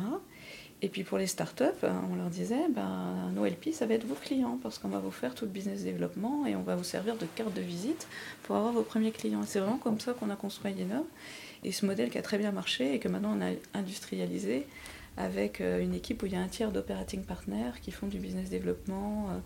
Et 0.86 0.88
puis 0.88 1.04
pour 1.04 1.18
les 1.18 1.26
startups, 1.26 1.64
euh, 1.84 1.92
on 2.12 2.16
leur 2.16 2.30
disait 2.30 2.70
ben, 2.70 3.32
nos 3.34 3.44
LP 3.44 3.74
ça 3.74 3.88
va 3.88 3.96
être 3.96 4.06
vos 4.06 4.14
clients 4.14 4.60
parce 4.62 4.78
qu'on 4.78 4.88
va 4.88 5.00
vous 5.00 5.10
faire 5.10 5.34
tout 5.34 5.46
le 5.46 5.50
business 5.50 5.82
développement 5.82 6.46
et 6.46 6.56
on 6.56 6.62
va 6.62 6.76
vous 6.76 6.84
servir 6.84 7.18
de 7.18 7.26
carte 7.26 7.56
de 7.56 7.62
visite 7.62 8.08
pour 8.44 8.56
avoir 8.56 8.72
vos 8.72 8.84
premiers 8.84 9.10
clients. 9.10 9.42
C'est 9.48 9.58
vraiment 9.58 9.80
comme 9.80 10.00
ça 10.00 10.14
qu'on 10.14 10.30
a 10.30 10.36
construit 10.36 10.74
Ayenov 10.74 11.06
et 11.64 11.72
ce 11.72 11.88
modèle 11.88 12.12
qui 12.12 12.20
a 12.20 12.22
très 12.22 12.38
bien 12.38 12.52
marché 12.52 12.94
et 12.94 13.00
que 13.00 13.08
maintenant 13.08 13.36
on 13.36 13.42
a 13.42 13.50
industrialisé 13.74 14.68
avec 15.18 15.60
euh, 15.60 15.82
une 15.82 15.96
équipe 15.96 16.22
où 16.22 16.28
il 16.28 16.34
y 16.34 16.36
a 16.36 16.40
un 16.40 16.48
tiers 16.48 16.72
d'operating 16.72 17.24
partners 17.24 17.72
qui 17.82 17.90
font 17.90 18.06
du 18.06 18.20
business 18.20 18.52
développement, 18.52 19.30
euh, 19.32 19.40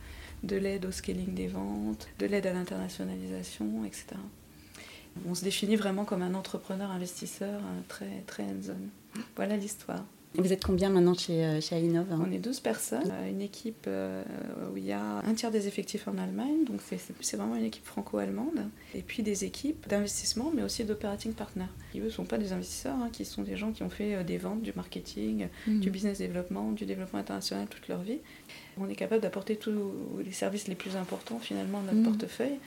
de 0.44 0.58
l'aide 0.58 0.86
au 0.86 0.92
scaling 0.92 1.34
des 1.36 1.48
ventes, 1.48 2.10
de 2.20 2.26
l'aide 2.26 2.48
à 2.48 2.52
l'internationalisation, 2.52 3.86
etc. 3.86 4.08
On 5.26 5.36
se 5.36 5.46
définit 5.46 5.78
vraiment 5.78 6.04
comme 6.04 6.22
un 6.22 6.34
entrepreneur 6.34 6.92
investisseur 6.92 7.62
très, 7.88 8.24
très 8.28 8.44
hands-on. 8.44 9.22
Voilà 9.38 9.56
l'histoire. 9.56 10.04
Vous 10.36 10.54
êtes 10.54 10.64
combien 10.64 10.90
maintenant 10.90 11.16
chez, 11.16 11.44
euh, 11.44 11.60
chez 11.60 11.76
hein 11.76 12.06
On 12.12 12.32
est 12.32 12.38
12 12.38 12.60
personnes, 12.60 13.12
euh, 13.12 13.30
une 13.32 13.42
équipe 13.42 13.86
euh, 13.88 14.24
où 14.72 14.78
il 14.78 14.86
y 14.86 14.92
a 14.92 15.02
un 15.26 15.34
tiers 15.34 15.50
des 15.50 15.68
effectifs 15.68 16.08
en 16.08 16.18
Allemagne, 16.20 16.66
donc 16.68 16.82
c'est- 16.88 17.36
vraiment 17.36 17.56
une 17.56 17.66
équipe 17.66 17.86
franco-allemande, 17.86 18.70
et 18.94 19.02
puis 19.02 19.24
des 19.24 19.44
équipes 19.44 19.88
d'investissement, 19.90 20.52
mais 20.56 20.62
aussi 20.62 20.84
d'operating 20.84 21.34
partners, 21.34 21.66
qui 21.92 22.00
eux 22.00 22.06
ne 22.06 22.10
sont 22.10 22.26
pas 22.26 22.38
des 22.38 22.54
investisseurs, 22.54 22.96
hein, 22.96 23.10
qui 23.12 23.26
sont 23.26 23.42
des 23.42 23.58
gens 23.58 23.72
qui 23.72 23.82
ont 23.82 23.90
fait 23.90 24.24
des 24.24 24.38
ventes, 24.38 24.62
du 24.62 24.72
marketing, 24.76 25.48
Mhm. 25.66 25.80
du 25.80 25.90
business 25.90 26.20
développement, 26.20 26.72
du 26.74 26.86
développement 26.86 27.20
international 27.20 27.66
toute 27.68 27.88
leur 27.88 28.02
vie. 28.02 28.20
On 28.78 28.88
est 28.88 28.96
capable 28.96 29.22
d'apporter 29.24 29.56
tous 29.56 29.72
les 30.24 30.32
services 30.32 30.68
les 30.68 30.76
plus 30.76 30.96
importants 30.96 31.40
finalement 31.40 31.82
de 31.82 31.88
notre 31.88 31.98
Mhm. 31.98 32.04
portefeuille, 32.06 32.60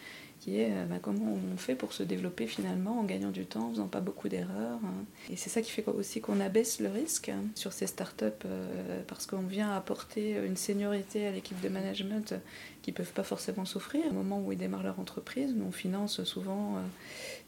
qui 0.43 0.59
est 0.61 0.73
euh, 0.73 0.85
bah, 0.87 0.97
comment 1.01 1.39
on 1.55 1.57
fait 1.57 1.77
pour 1.77 1.93
se 1.93 2.03
développer 2.03 2.49
finalement 2.49 2.99
en 2.99 3.05
gagnant 3.05 3.31
du 3.31 3.47
temps, 3.47 3.69
en 3.69 3.71
faisant 3.71 3.87
pas 3.87 4.01
beaucoup 4.01 4.29
d'erreurs. 4.29 4.81
hein. 4.85 5.05
Et 5.31 5.37
c'est 5.37 5.51
ça 5.51 5.63
qui 5.63 5.71
fait 5.71 5.87
aussi 5.87 6.21
qu'on 6.21 6.41
abaisse 6.41 6.81
le 6.81 6.89
risque 6.89 7.29
hein, 7.29 7.43
sur 7.55 7.73
ces 7.73 7.87
startups 7.87 8.25
euh, 8.47 9.01
parce 9.07 9.27
qu'on 9.27 9.43
vient 9.43 9.71
apporter 9.73 10.33
une 10.45 10.57
seniorité 10.57 11.29
à 11.29 11.31
l'équipe 11.31 11.61
de 11.61 11.69
management 11.69 12.35
qui 12.83 12.91
ne 12.91 12.97
peuvent 12.97 13.13
pas 13.13 13.23
forcément 13.23 13.65
souffrir. 13.65 14.03
Au 14.11 14.15
moment 14.15 14.43
où 14.45 14.51
ils 14.51 14.59
démarrent 14.59 14.83
leur 14.83 14.99
entreprise, 14.99 15.55
on 15.65 15.71
finance 15.71 16.25
souvent 16.25 16.75
euh, 16.77 16.81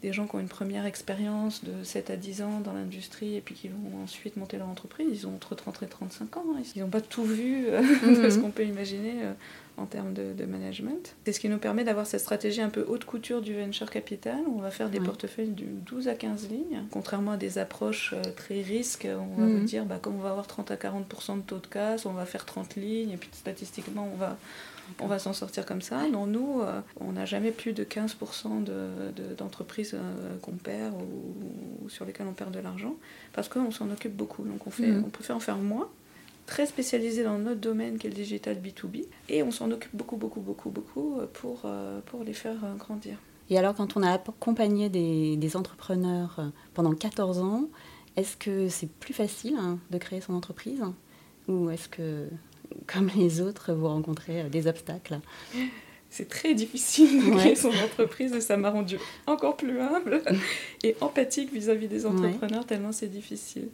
des 0.01 0.13
gens 0.13 0.25
qui 0.25 0.35
ont 0.37 0.39
une 0.39 0.47
première 0.47 0.85
expérience 0.85 1.65
de 1.65 1.83
7 1.83 2.11
à 2.11 2.15
10 2.15 2.43
ans 2.43 2.61
dans 2.61 2.71
l'industrie 2.71 3.35
et 3.35 3.41
puis 3.41 3.55
qui 3.55 3.67
vont 3.67 4.01
ensuite 4.03 4.37
monter 4.37 4.57
leur 4.57 4.69
entreprise. 4.69 5.07
Ils 5.11 5.27
ont 5.27 5.35
entre 5.35 5.53
30 5.55 5.83
et 5.83 5.87
35 5.87 6.37
ans. 6.37 6.45
hein. 6.55 6.61
Ils 6.77 6.81
n'ont 6.81 6.89
pas 6.89 7.01
tout 7.01 7.25
vu 7.25 7.65
de 7.71 8.29
ce 8.29 8.35
Mhm. 8.37 8.41
qu'on 8.41 8.51
peut 8.51 8.63
imaginer 8.65 9.15
en 9.77 9.85
termes 9.85 10.13
de, 10.13 10.45
management. 10.45 11.15
C'est 11.25 11.33
ce 11.33 11.39
qui 11.39 11.49
nous 11.49 11.57
permet 11.57 11.83
d'avoir 11.83 12.05
cette 12.05 12.21
stratégie 12.21 12.61
un 12.61 12.69
peu 12.69 12.85
haute 12.87 13.05
couture 13.05 13.41
du 13.41 13.55
venture 13.55 13.89
capital. 13.89 14.37
Où 14.47 14.57
on 14.57 14.61
va 14.61 14.71
faire 14.71 14.89
des 14.89 14.99
portefeuilles 14.99 15.49
de 15.49 15.65
12 15.65 16.07
à 16.07 16.15
15 16.15 16.49
lignes, 16.49 16.83
contrairement 16.91 17.31
à 17.31 17.37
des 17.37 17.57
approches 17.57 18.13
euh, 18.13 18.21
très 18.35 18.61
risques. 18.61 19.07
On 19.07 19.41
va 19.41 19.47
vous 19.47 19.59
mhm. 19.59 19.65
dire, 19.65 19.85
bah, 19.85 19.99
comme 20.01 20.15
on 20.15 20.21
va 20.21 20.29
avoir 20.29 20.47
30 20.47 20.71
à 20.71 20.75
40% 20.75 21.37
de 21.37 21.41
taux 21.41 21.59
de 21.59 21.67
casse, 21.67 22.05
on 22.05 22.13
va 22.13 22.25
faire 22.25 22.45
30 22.45 22.75
lignes, 22.75 23.11
et 23.11 23.17
puis 23.17 23.29
statistiquement, 23.33 24.09
on 24.13 24.17
va, 24.17 24.37
on 24.99 25.07
va 25.07 25.19
s'en 25.19 25.33
sortir 25.33 25.65
comme 25.65 25.81
ça. 25.81 26.07
Non, 26.09 26.25
nous, 26.27 26.61
euh, 26.61 26.79
on 26.99 27.13
n'a 27.13 27.25
jamais 27.25 27.51
plus 27.51 27.73
de 27.73 27.83
15% 27.83 28.63
d'entreprises 29.37 29.91
de, 29.91 29.97
euh, 29.97 30.37
qu'on 30.41 30.53
perd 30.53 30.95
ou, 31.01 31.89
sur 31.89 32.05
lesquelles 32.05 32.27
on 32.27 32.33
perd 32.33 32.51
de 32.51 32.59
l'argent, 32.59 32.95
parce 33.33 33.49
qu'on 33.49 33.71
s'en 33.71 33.89
occupe 33.91 34.15
beaucoup. 34.15 34.43
Donc 34.43 34.65
on, 34.67 34.71
fait, 34.71 34.87
mhm. 34.87 35.03
on 35.05 35.09
préfère 35.09 35.35
en 35.35 35.41
faire 35.41 35.57
moins 35.57 35.89
très 36.45 36.65
spécialisé 36.65 37.23
dans 37.23 37.37
notre 37.37 37.59
domaine 37.59 37.97
qui 37.97 38.07
est 38.07 38.09
le 38.09 38.15
digital 38.15 38.57
B2B 38.57 39.05
et 39.29 39.43
on 39.43 39.51
s'en 39.51 39.71
occupe 39.71 39.95
beaucoup, 39.95 40.17
beaucoup, 40.17 40.41
beaucoup, 40.41 40.69
beaucoup 40.69 41.19
euh, 41.19 41.27
pour, 41.31 41.61
euh, 41.65 41.99
pour 42.05 42.23
les 42.23 42.33
faire 42.33 42.63
euh, 42.63 42.75
grandir. 42.75 43.17
Et 43.49 43.57
alors 43.57 43.75
quand 43.75 43.95
on 43.97 44.03
a 44.03 44.11
accompagné 44.11 44.89
des, 44.89 45.37
des 45.37 45.55
entrepreneurs 45.55 46.51
pendant 46.73 46.93
14 46.93 47.39
ans, 47.39 47.69
est-ce 48.15 48.37
que 48.37 48.69
c'est 48.69 48.89
plus 48.89 49.13
facile 49.13 49.55
hein, 49.59 49.77
de 49.91 49.97
créer 49.97 50.21
son 50.21 50.33
entreprise? 50.33 50.83
Ou 51.47 51.69
est-ce 51.69 51.87
que, 51.87 52.27
comme 52.87 53.09
les 53.15 53.41
autres, 53.41 53.73
vous 53.73 53.87
rencontrez 53.87 54.49
des 54.49 54.65
obstacles? 54.65 55.19
c'est 56.15 56.29
très 56.29 56.53
difficile 56.53 57.25
de 57.25 57.37
créer 57.37 57.55
son 57.55 57.69
entreprise 57.69 58.33
et 58.33 58.39
ça 58.39 58.55
m'a 58.55 58.69
rendu 58.69 58.97
encore 59.27 59.57
plus 59.57 59.81
humble 59.81 60.21
et 60.83 60.95
empathique 61.01 61.51
vis-à-vis 61.51 61.89
des 61.89 62.05
entrepreneurs 62.05 62.65
tellement 62.65 62.93
c'est 62.93 63.09
difficile. 63.09 63.67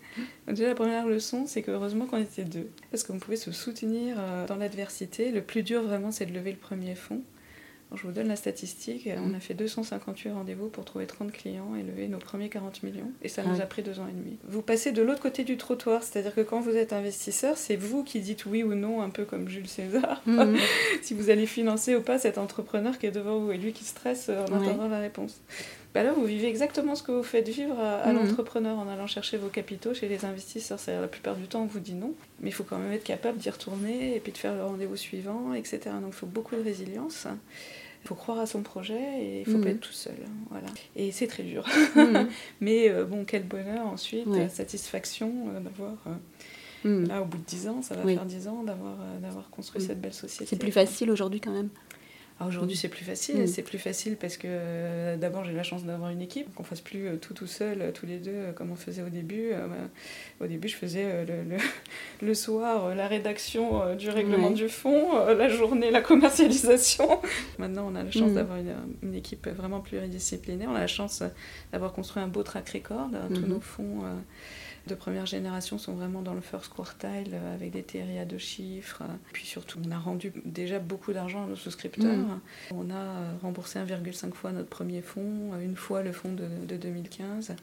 déjà 0.48 0.68
la 0.68 0.76
première 0.76 1.06
leçon 1.06 1.46
c'est 1.46 1.62
que 1.62 1.70
heureusement 1.70 2.08
qu'on 2.08 2.22
était 2.22 2.44
deux 2.44 2.68
parce 2.90 3.04
qu'on 3.04 3.20
pouvait 3.20 3.38
se 3.38 3.52
soutenir 3.52 4.16
euh, 4.18 4.48
dans 4.48 4.56
l'adversité. 4.56 5.32
Le 5.32 5.42
plus 5.42 5.62
dur 5.62 5.84
vraiment 5.84 6.12
c'est 6.12 6.26
de 6.26 6.34
lever 6.34 6.52
le 6.52 6.58
premier 6.58 6.96
fonds 6.96 7.22
je 7.96 8.04
vous 8.04 8.14
donne 8.14 8.28
la 8.28 8.36
statistique. 8.36 9.10
On 9.18 9.34
a 9.34 9.40
fait 9.40 9.54
258 9.54 10.32
rendez-vous 10.32 10.70
pour 10.70 10.86
trouver 10.86 11.06
30 11.06 11.32
clients 11.32 11.76
et 11.78 11.84
lever 11.84 12.08
nos 12.08 12.20
premiers 12.20 12.50
40 12.50 12.84
millions. 12.84 13.12
Et 13.22 13.28
ça 13.28 13.44
nous 13.44 13.60
a 13.60 13.66
pris 13.66 13.82
deux 13.82 14.00
ans 14.00 14.08
et 14.08 14.14
demi. 14.14 14.38
Vous 14.48 14.62
passez 14.62 14.92
de 14.92 15.02
l'autre 15.02 15.22
côté 15.22 15.44
du 15.44 15.58
trottoir, 15.58 16.04
c'est-à-dire 16.04 16.34
que 16.34 16.42
quand 16.42 16.62
vous 16.62 16.76
êtes 16.76 16.94
investisseur, 16.94 17.58
c'est 17.58 17.76
vous 17.76 18.04
qui 18.04 18.20
dites 18.20 18.46
oui 18.46 18.64
ou 18.64 18.76
non, 18.76 19.02
un 19.02 19.10
peu 19.10 19.26
comme 19.26 19.50
Jules 19.50 19.68
César, 19.68 20.22
mhm. 20.26 20.58
si 21.02 21.14
vous 21.14 21.30
allez 21.30 21.46
financer 21.46 21.96
ou 21.96 22.02
pas 22.02 22.18
cet 22.18 22.38
entrepreneur 22.38 22.98
qui 22.98 23.08
est 23.08 23.12
devant 23.12 23.40
vous 23.40 23.52
et 23.52 23.58
lui 23.58 23.74
qui 23.74 23.84
stresse 23.84 24.30
en 24.30 24.46
attendant 24.46 24.88
la 24.88 25.00
réponse. 25.00 25.42
Bah 25.94 26.04
là, 26.04 26.14
vous 26.14 26.24
vivez 26.24 26.48
exactement 26.48 26.96
ce 26.96 27.04
que 27.04 27.12
vous 27.12 27.24
faites 27.24 27.50
vivre 27.50 27.78
à, 27.78 28.08
mhm. 28.08 28.20
l'entrepreneur 28.20 28.80
en 28.80 28.88
allant 28.88 29.08
chercher 29.08 29.36
vos 29.36 29.50
capitaux 29.50 29.94
chez 29.94 30.08
les 30.08 30.24
investisseurs. 30.24 30.80
C'est-à-dire 30.80 31.02
la 31.02 31.10
plupart 31.10 31.36
du 31.36 31.48
temps, 31.48 31.64
on 31.64 31.66
vous 31.66 31.82
dit 31.82 31.96
non, 31.96 32.14
mais 32.40 32.50
il 32.50 32.54
faut 32.54 32.64
quand 32.64 32.78
même 32.78 32.94
être 32.94 33.04
capable 33.04 33.38
d'y 33.38 33.50
retourner 33.50 34.16
et 34.16 34.20
puis 34.22 34.32
de 34.32 34.38
faire 34.38 34.56
le 34.56 34.64
rendez-vous 34.64 34.96
suivant, 34.96 35.54
etc. 35.54 35.80
Donc 36.02 36.12
il 36.12 36.14
faut 36.14 36.28
beaucoup 36.28 36.56
de 36.56 36.64
résilience. 36.64 37.28
Il 38.04 38.08
faut 38.08 38.16
croire 38.16 38.40
à 38.40 38.46
son 38.48 38.64
projet 38.64 39.00
et 39.20 39.42
il 39.42 39.48
ne 39.48 39.58
faut 39.58 39.62
pas 39.62 39.70
mm. 39.70 39.76
être 39.76 39.80
tout 39.80 39.94
seul. 39.94 40.16
Hein, 40.26 40.32
voilà. 40.50 40.68
Et 40.96 41.12
c'est 41.12 41.28
très 41.28 41.44
dur. 41.44 41.68
Mm. 41.96 42.28
Mais 42.62 42.90
euh, 42.90 43.06
bon, 43.06 43.26
quel 43.26 43.44
bonheur 43.44 43.86
ensuite, 43.86 44.28
satisfaction 44.50 45.32
euh, 45.50 45.60
d'avoir. 45.60 45.98
Euh, 46.08 47.04
mm. 47.04 47.08
Là, 47.08 47.22
au 47.22 47.26
bout 47.26 47.38
de 47.38 47.44
10 47.44 47.68
ans, 47.68 47.82
ça 47.82 47.96
va 47.96 48.04
faire 48.04 48.26
10 48.26 48.48
ans 48.48 48.64
d'avoir, 48.64 48.96
d'avoir 49.22 49.50
construit 49.50 49.82
cette 49.82 50.02
belle 50.02 50.14
société. 50.14 50.46
C'est 50.46 50.60
plus 50.60 50.72
facile 50.72 51.12
aujourd'hui 51.12 51.40
quand 51.40 51.54
même 51.54 51.70
aujourd'hui, 52.48 52.76
c'est 52.76 52.90
plus 52.90 53.06
facile. 53.06 53.48
C'est 53.48 53.62
plus 53.62 53.78
facile 53.78 54.18
parce 54.18 54.38
que 54.38 54.48
euh, 54.48 55.18
d'abord, 55.18 55.44
j'ai 55.44 55.54
la 55.54 55.64
chance 55.64 55.84
d'avoir 55.84 56.10
une 56.10 56.22
équipe, 56.22 56.54
qu'on 56.56 56.64
fasse 56.64 56.82
plus 56.82 57.08
euh, 57.08 57.16
tout 57.18 57.34
tout 57.34 57.48
seul, 57.48 57.82
euh, 57.82 57.92
tous 57.92 58.06
les 58.06 58.18
deux, 58.18 58.52
comme 58.56 58.72
on 58.72 58.76
faisait 58.76 59.02
au 59.02 59.10
début. 59.10 59.52
Bah, 59.52 60.46
au 60.46 60.48
début, 60.48 60.68
je 60.68 60.76
faisais 60.76 61.26
le, 61.26 61.58
le, 62.22 62.34
soir 62.42 62.96
la 62.96 63.08
rédaction 63.08 63.96
du 63.96 64.10
règlement 64.10 64.52
du 64.52 64.70
fonds, 64.70 65.26
la 65.26 65.50
journée 65.50 65.92
la 65.92 66.02
commercialisation. 66.02 67.20
Maintenant, 67.60 67.88
on 67.92 67.96
a 67.96 68.04
la 68.04 68.12
chance 68.12 68.32
mm. 68.32 68.36
d'avoir 68.36 68.58
une, 68.58 68.74
une, 69.04 69.16
équipe 69.16 69.48
vraiment 69.48 69.82
pluridisciplinaire. 69.82 70.70
On 70.72 70.76
a 70.76 70.80
la 70.80 70.88
chance 70.88 71.24
d'avoir 71.72 71.94
construit 71.94 72.24
un 72.24 72.28
beau 72.28 72.44
track 72.44 72.70
record. 72.70 73.10
Tous 73.30 73.42
mm-hmm. 73.42 73.46
nos 73.46 73.60
fonds 73.60 74.04
de 74.88 74.96
première 74.96 75.28
génération 75.28 75.78
sont 75.78 75.94
vraiment 75.94 76.22
dans 76.22 76.34
le 76.34 76.42
first 76.42 76.74
quartile 76.74 77.32
euh, 77.34 77.54
avec 77.54 77.72
des 77.72 77.84
TRI 77.84 78.18
à 78.20 78.26
deux 78.26 78.40
chiffres. 78.40 79.04
Puis 79.32 79.46
surtout, 79.46 79.78
on 79.86 79.92
a 79.92 80.00
rendu 80.00 80.34
déjà 80.44 80.80
beaucoup 80.80 81.14
d'argent 81.14 81.44
à 81.44 81.48
nos 81.48 81.56
souscripteurs. 81.56 82.18
Mm. 82.18 82.42
On 82.72 82.90
a 82.90 82.96
euh, 82.96 83.32
remboursé 83.44 83.78
1,5 83.78 84.34
fois 84.34 84.52
notre 84.52 84.70
premier 84.70 85.02
fonds, 85.02 85.54
euh, 85.54 85.64
une 85.64 85.76
fois 85.76 86.02
le 86.02 86.12
fonds 86.12 86.34
de, 86.34 86.76
2015, 86.76 87.54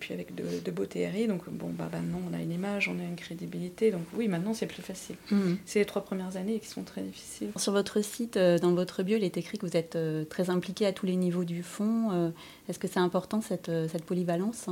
puis 0.00 0.14
avec 0.14 0.34
de, 0.34 0.70
beaux 0.70 0.86
TRI. 0.86 1.26
Donc 1.26 1.48
bon, 1.50 1.68
bah, 1.68 1.90
maintenant 1.92 2.20
on 2.30 2.34
a 2.34 2.40
une 2.40 2.52
image, 2.52 2.88
on 2.88 2.98
a 2.98 3.02
une 3.02 3.16
crédibilité. 3.16 3.90
Donc 3.90 4.04
oui, 4.14 4.26
maintenant 4.26 4.54
c'est 4.54 4.66
plus 4.66 4.82
facile. 4.82 5.16
Mm. 5.30 5.54
C'est 5.66 5.80
les 5.80 5.84
trois 5.84 6.04
premières 6.04 6.38
années 6.38 6.58
qui 6.58 6.68
sont 6.68 6.84
très 6.84 7.02
difficiles. 7.02 7.50
Sur 7.56 7.72
votre 7.72 8.02
site, 8.02 8.38
dans 8.38 8.72
votre 8.72 9.02
bio, 9.02 9.18
il 9.18 9.24
est 9.24 9.36
écrit 9.36 9.58
que 9.58 9.66
vous 9.66 9.76
êtes 9.76 9.98
très 10.30 10.48
impliqué 10.48 10.86
à 10.86 10.92
tous 10.92 11.04
les 11.04 11.16
niveaux 11.16 11.44
du 11.44 11.62
fonds. 11.62 12.32
Est-ce 12.68 12.78
que 12.78 12.88
c'est 12.88 13.00
important 13.00 13.42
cette, 13.42 13.70
cette 13.90 14.04
polyvalence 14.04 14.68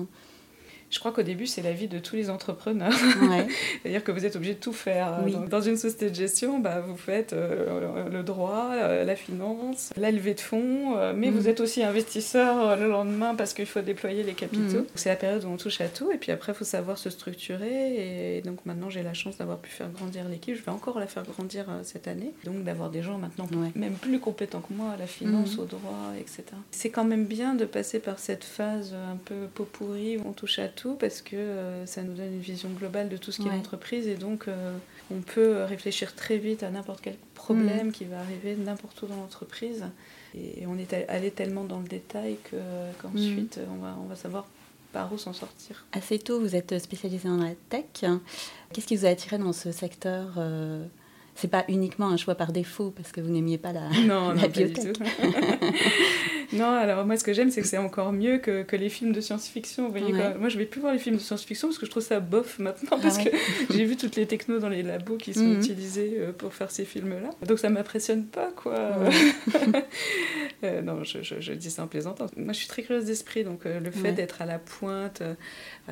je 0.90 0.98
crois 0.98 1.12
qu'au 1.12 1.22
début, 1.22 1.46
c'est 1.46 1.62
la 1.62 1.72
vie 1.72 1.88
de 1.88 1.98
tous 1.98 2.16
les 2.16 2.30
entrepreneurs. 2.30 2.92
C'est-à-dire 3.82 4.04
que 4.04 4.12
vous 4.12 4.24
êtes 4.24 4.36
obligé 4.36 4.54
de 4.54 4.60
tout 4.60 4.72
faire. 4.72 5.20
dans 5.50 5.60
une 5.60 5.76
société 5.76 6.10
de 6.10 6.14
gestion, 6.14 6.58
bah, 6.60 6.80
vous 6.80 6.96
faites 6.96 7.32
euh, 7.32 8.08
le 8.08 8.22
droit, 8.22 8.70
euh, 8.74 9.04
la 9.04 9.16
finance, 9.16 9.92
la 9.96 10.10
levée 10.10 10.34
de 10.34 10.40
fonds, 10.40 10.96
euh, 10.96 11.12
mais 11.16 11.30
vous 11.30 11.42
mm. 11.42 11.48
êtes 11.48 11.60
aussi 11.60 11.82
investisseur 11.82 12.76
le 12.76 12.88
lendemain 12.88 13.34
parce 13.34 13.54
qu'il 13.54 13.66
faut 13.66 13.80
déployer 13.80 14.22
les 14.22 14.34
capitaux. 14.34 14.82
Mm. 14.82 14.86
C'est 14.94 15.08
la 15.08 15.16
période 15.16 15.44
où 15.44 15.48
on 15.48 15.56
touche 15.56 15.80
à 15.80 15.88
tout, 15.88 16.10
et 16.12 16.16
puis 16.16 16.32
après, 16.32 16.52
il 16.52 16.54
faut 16.54 16.64
savoir 16.64 16.98
se 16.98 17.10
structurer. 17.10 18.36
Et 18.36 18.40
donc 18.42 18.64
maintenant, 18.64 18.90
j'ai 18.90 19.02
la 19.02 19.14
chance 19.14 19.38
d'avoir 19.38 19.58
pu 19.58 19.70
faire 19.70 19.90
grandir 19.90 20.28
l'équipe. 20.28 20.56
Je 20.56 20.62
vais 20.62 20.72
encore 20.72 21.00
la 21.00 21.06
faire 21.06 21.24
grandir 21.24 21.66
cette 21.82 22.08
année. 22.08 22.32
Donc 22.44 22.62
d'avoir 22.64 22.90
des 22.90 23.02
gens 23.02 23.18
maintenant 23.18 23.48
même 23.74 23.94
plus 23.94 24.20
compétents 24.20 24.60
que 24.60 24.72
moi 24.72 24.92
à 24.92 24.96
la 24.96 25.06
finance, 25.06 25.56
mm. 25.56 25.60
au 25.60 25.64
droit, 25.64 26.12
etc. 26.18 26.44
C'est 26.70 26.90
quand 26.90 27.04
même 27.04 27.24
bien 27.24 27.54
de 27.54 27.64
passer 27.64 27.98
par 27.98 28.18
cette 28.18 28.44
phase 28.44 28.94
un 28.94 29.16
peu 29.16 29.46
pot 29.52 29.64
pourri 29.64 30.18
où 30.18 30.22
on 30.28 30.32
touche 30.32 30.58
à 30.58 30.68
tout 30.74 30.94
parce 30.94 31.22
que 31.22 31.36
euh, 31.36 31.86
ça 31.86 32.02
nous 32.02 32.14
donne 32.14 32.32
une 32.32 32.40
vision 32.40 32.68
globale 32.70 33.08
de 33.08 33.16
tout 33.16 33.32
ce 33.32 33.40
qui 33.40 33.48
est 33.48 33.50
l'entreprise 33.50 34.06
et 34.06 34.16
donc 34.16 34.48
euh, 34.48 34.76
on 35.10 35.20
peut 35.20 35.64
réfléchir 35.64 36.14
très 36.14 36.38
vite 36.38 36.62
à 36.62 36.70
n'importe 36.70 37.00
quel 37.00 37.16
problème 37.34 37.88
mm. 37.88 37.92
qui 37.92 38.04
va 38.04 38.20
arriver 38.20 38.56
n'importe 38.56 39.00
où 39.02 39.06
dans 39.06 39.16
l'entreprise. 39.16 39.84
Et 40.34 40.66
on 40.66 40.76
est 40.76 40.92
allé 41.08 41.30
tellement 41.30 41.64
dans 41.64 41.78
le 41.78 41.86
détail 41.86 42.38
qu'ensuite 43.00 43.58
mm. 43.58 43.72
on, 43.72 43.76
va, 43.76 43.96
on 44.02 44.06
va 44.06 44.16
savoir 44.16 44.46
par 44.94 45.12
où 45.12 45.18
s'en 45.18 45.34
sortir. 45.34 45.84
Assez 45.92 46.18
tôt, 46.18 46.40
vous 46.40 46.56
êtes 46.56 46.78
spécialisé 46.78 47.28
dans 47.28 47.36
la 47.36 47.54
tech. 47.68 47.84
Qu'est-ce 48.72 48.86
qui 48.86 48.96
vous 48.96 49.04
a 49.04 49.10
attiré 49.10 49.36
dans 49.36 49.52
ce 49.52 49.72
secteur 49.72 50.34
euh, 50.38 50.86
c'est 51.34 51.50
pas 51.50 51.64
uniquement 51.68 52.08
un 52.08 52.16
choix 52.16 52.34
par 52.34 52.52
défaut 52.52 52.90
parce 52.90 53.12
que 53.12 53.20
vous 53.20 53.30
n'aimiez 53.30 53.58
pas 53.58 53.72
la, 53.72 53.88
non, 54.06 54.28
la 54.28 54.42
non, 54.42 54.48
biotech. 54.48 54.98
non, 56.52 56.70
alors 56.70 57.04
moi 57.04 57.16
ce 57.16 57.24
que 57.24 57.32
j'aime 57.32 57.50
c'est 57.50 57.60
que 57.60 57.66
c'est 57.66 57.78
encore 57.78 58.12
mieux 58.12 58.38
que, 58.38 58.62
que, 58.62 58.76
les 58.76 58.88
films 58.88 59.12
de 59.12 59.20
science-fiction. 59.20 59.86
Vous 59.86 59.90
voyez, 59.90 60.12
moi 60.38 60.48
je 60.48 60.58
vais 60.58 60.66
plus 60.66 60.80
voir 60.80 60.92
les 60.92 60.98
films 60.98 61.16
de 61.16 61.20
science-fiction 61.20 61.68
parce 61.68 61.78
que 61.78 61.86
je 61.86 61.90
trouve 61.90 62.02
ça 62.02 62.20
bof 62.20 62.58
maintenant 62.58 62.90
ah 62.92 62.98
parce 63.02 63.18
que 63.18 63.30
j'ai 63.70 63.84
vu 63.84 63.96
toutes 63.96 64.16
les 64.16 64.26
technos 64.26 64.58
dans 64.58 64.68
les 64.68 64.82
labos 64.82 65.16
qui 65.16 65.34
sont 65.34 65.40
mhm. 65.40 65.58
utilisés 65.58 66.14
euh, 66.18 66.32
pour 66.32 66.54
faire 66.54 66.70
ces 66.70 66.84
films-là. 66.84 67.30
Donc 67.46 67.58
ça 67.58 67.70
m'impressionne 67.70 68.24
pas 68.26 68.50
quoi. 68.54 68.74
euh, 70.64 70.82
non, 70.82 71.02
je, 71.02 71.22
je, 71.22 71.40
je, 71.40 71.52
dis 71.52 71.70
ça 71.70 71.82
en 71.82 71.86
plaisantant. 71.86 72.26
Moi 72.36 72.52
je 72.52 72.58
suis 72.58 72.68
très 72.68 72.82
curieuse 72.82 73.06
d'esprit 73.06 73.44
donc 73.44 73.66
euh, 73.66 73.80
le 73.80 73.90
fait 73.90 74.12
d'être 74.12 74.42
à 74.42 74.46
la 74.46 74.58
pointe 74.58 75.22
euh, 75.22 75.34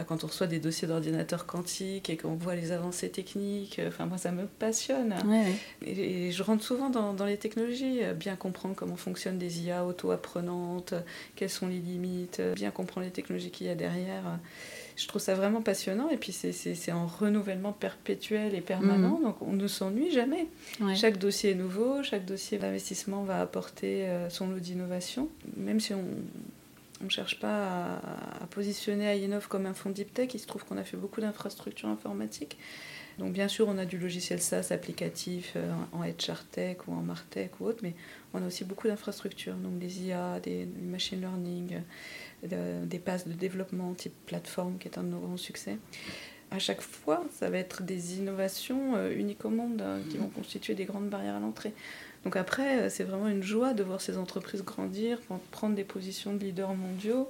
quand 0.07 0.25
on 0.25 0.27
reçoit 0.27 0.47
des 0.47 0.59
dossiers 0.59 0.89
d'ordinateurs 0.89 1.47
quantiques 1.47 2.11
et 2.11 2.17
qu'on 2.17 2.35
voit 2.35 2.55
les 2.55 2.73
avancées 2.73 3.11
techniques, 3.11 3.81
enfin 3.87 4.07
moi 4.07 4.19
ça 4.19 4.33
me 4.33 4.47
passionne. 4.47 5.15
Et, 5.85 6.31
je 6.31 6.43
rentre 6.43 6.65
souvent 6.65 6.91
dans, 6.91 7.13
dans, 7.13 7.27
les 7.27 7.37
technologies, 7.37 8.03
euh, 8.03 8.15
bien 8.15 8.37
comprendre 8.37 8.75
comment 8.75 8.97
fonctionnent 8.97 9.39
des 9.39 9.63
IA 9.63 9.85
auto-apprenantes, 9.85 10.95
quelles 11.37 11.51
sont 11.51 11.69
les 11.69 11.79
limites, 11.79 12.41
euh, 12.41 12.55
bien 12.55 12.71
comprendre 12.71 13.07
les 13.07 13.13
technologies 13.13 13.51
qu'il 13.51 13.67
y 13.67 13.71
a 13.71 13.75
derrière. 13.75 14.23
Je 14.97 15.09
trouve 15.09 15.23
ça 15.23 15.35
vraiment 15.35 15.63
passionnant 15.63 16.09
et 16.11 16.17
puis 16.17 16.33
c'est 16.33 16.93
en 16.93 17.07
renouvellement 17.07 17.73
perpétuel 17.73 18.55
et 18.55 18.61
permanent, 18.61 19.17
mhm. 19.17 19.25
donc 19.25 19.43
on 19.43 19.53
ne 19.53 19.67
s'ennuie 19.67 20.11
jamais. 20.11 20.47
Chaque 20.95 21.19
dossier 21.19 21.53
est 21.53 21.55
nouveau, 21.55 22.03
chaque 22.03 22.25
dossier 22.25 22.59
d'investissement 22.59 23.23
va 23.23 23.41
apporter 23.41 24.07
euh, 24.07 24.29
son 24.29 24.49
lot 24.49 24.61
d'innovation, 24.61 25.29
même 25.57 25.81
si 25.81 25.95
on 25.95 26.05
on 27.03 27.07
ne 27.07 27.11
cherche 27.11 27.39
pas 27.41 27.99
à, 28.41 28.47
positionner 28.51 29.09
Ainov 29.09 29.49
comme 29.49 29.67
un 29.67 29.75
fonds 29.75 29.91
deep 29.91 30.15
tech. 30.15 30.31
Il 30.35 30.41
se 30.41 30.47
trouve 30.47 30.65
qu'on 30.65 30.77
a 30.77 30.85
fait 30.85 30.97
beaucoup 30.97 31.21
d'infrastructures 31.21 31.89
informatiques. 31.89 32.57
Donc 33.19 33.33
bien 33.33 33.49
sûr, 33.49 33.69
on 33.69 33.79
a 33.79 33.85
du 33.85 33.99
logiciel 33.99 34.41
SaaS 34.41 34.69
applicatif 34.71 35.53
euh, 35.57 35.73
en 35.93 36.03
HR 36.03 36.45
Tech 36.51 36.79
ou 36.87 36.93
en 36.93 37.03
Martech 37.03 37.61
ou 37.61 37.67
autre, 37.67 37.81
mais 37.83 37.95
on 38.33 38.43
a 38.43 38.47
aussi 38.47 38.65
beaucoup 38.65 38.89
d'infrastructures, 38.89 39.55
donc 39.55 39.79
des 39.79 40.03
IA, 40.03 40.41
des, 40.41 40.67
machine 40.81 41.21
learning, 41.21 41.81
euh, 42.51 42.85
des 42.85 42.99
passes 42.99 43.27
de 43.27 43.33
développement 43.33 43.93
type 43.95 44.15
plateforme, 44.27 44.79
qui 44.79 44.89
est 44.89 44.99
un 44.99 45.03
de 45.03 45.09
nos 45.09 45.21
grands 45.21 45.37
succès. 45.37 45.79
À 46.51 46.59
chaque 46.59 46.83
fois, 46.83 47.25
ça 47.33 47.49
va 47.49 47.59
être 47.59 47.83
des 47.83 48.19
innovations 48.19 48.97
euh, 48.97 49.15
uniques 49.15 49.45
au 49.45 49.51
monde 49.51 49.81
hein, 49.83 50.01
qui 50.11 50.19
vont 50.19 50.29
constituer 50.29 50.75
des 50.75 50.85
grandes 50.85 51.09
barrières 51.09 51.37
à 51.37 51.41
l'entrée. 51.41 51.73
Donc 52.25 52.37
après, 52.37 52.89
c'est 52.89 53.05
vraiment 53.05 53.29
une 53.29 53.43
joie 53.43 53.75
de 53.75 53.83
voir 53.83 54.01
ces 54.01 54.17
entreprises 54.17 54.63
grandir, 54.63 55.19
prendre 55.51 55.75
des 55.75 55.83
positions 55.83 56.35
de 56.35 56.45
leaders 56.45 56.75
mondiaux 56.75 57.29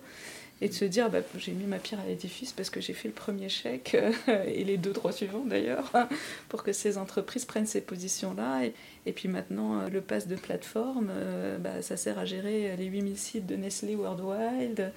et 0.63 0.69
de 0.69 0.75
se 0.75 0.85
dire 0.85 1.11
bah, 1.11 1.19
j'ai 1.37 1.53
mis 1.53 1.65
ma 1.65 1.79
pierre 1.79 2.01
à 2.01 2.07
l'édifice 2.07 2.53
parce 2.53 2.71
que 2.71 2.81
j'ai 2.81 2.93
fait 2.93 3.09
le 3.09 3.15
premier 3.15 3.49
chèque 3.49 3.97
euh, 3.97 4.45
et 4.47 4.63
les 4.63 4.77
deux 4.77 4.93
droits 4.93 5.13
suivants 5.13 5.45
d'ailleurs 5.45 5.93
pour 6.49 6.63
que 6.63 6.73
ces 6.73 6.99
entreprises 6.99 7.45
prennent 7.45 7.67
ces 7.67 7.81
positions-là. 7.81 8.67
Et, 8.67 8.75
et, 9.05 9.13
puis 9.13 9.29
maintenant, 9.29 9.81
euh, 9.81 9.89
le 9.89 10.01
pass 10.01 10.29
de 10.29 10.37
plateforme, 10.37 11.09
euh, 11.11 11.59
bah, 11.59 11.83
ça 11.83 11.97
sert 11.97 12.17
à 12.19 12.25
gérer 12.25 12.77
les 12.77 12.85
8000 12.85 13.19
sites 13.19 13.47
de 13.47 13.57
Nestlé 13.57 13.97
Worldwide. 13.97 14.93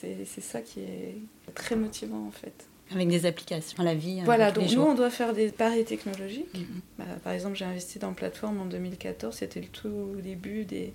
C'est 0.00 0.40
ça 0.40 0.60
qui 0.60 0.80
est 0.80 1.16
très 1.54 1.74
motivant 1.74 2.26
en 2.26 2.30
fait. 2.30 2.66
Avec 2.92 3.08
des 3.08 3.26
applications 3.26 3.80
à 3.80 3.84
la 3.84 3.94
vie. 3.94 4.20
Voilà, 4.24 4.52
donc 4.52 4.70
nous, 4.70 4.82
on 4.82 4.94
doit 4.94 5.10
faire 5.10 5.32
des 5.32 5.48
paris 5.48 5.84
technologiques. 5.84 6.54
Mm-hmm. 6.54 6.98
Bah, 6.98 7.04
par 7.24 7.32
exemple, 7.32 7.56
j'ai 7.56 7.64
investi 7.64 7.98
dans 7.98 8.12
plateforme 8.12 8.60
en 8.60 8.66
2014, 8.66 9.34
c'était 9.34 9.60
le 9.60 9.66
tout 9.66 10.14
début 10.22 10.64
des, 10.64 10.92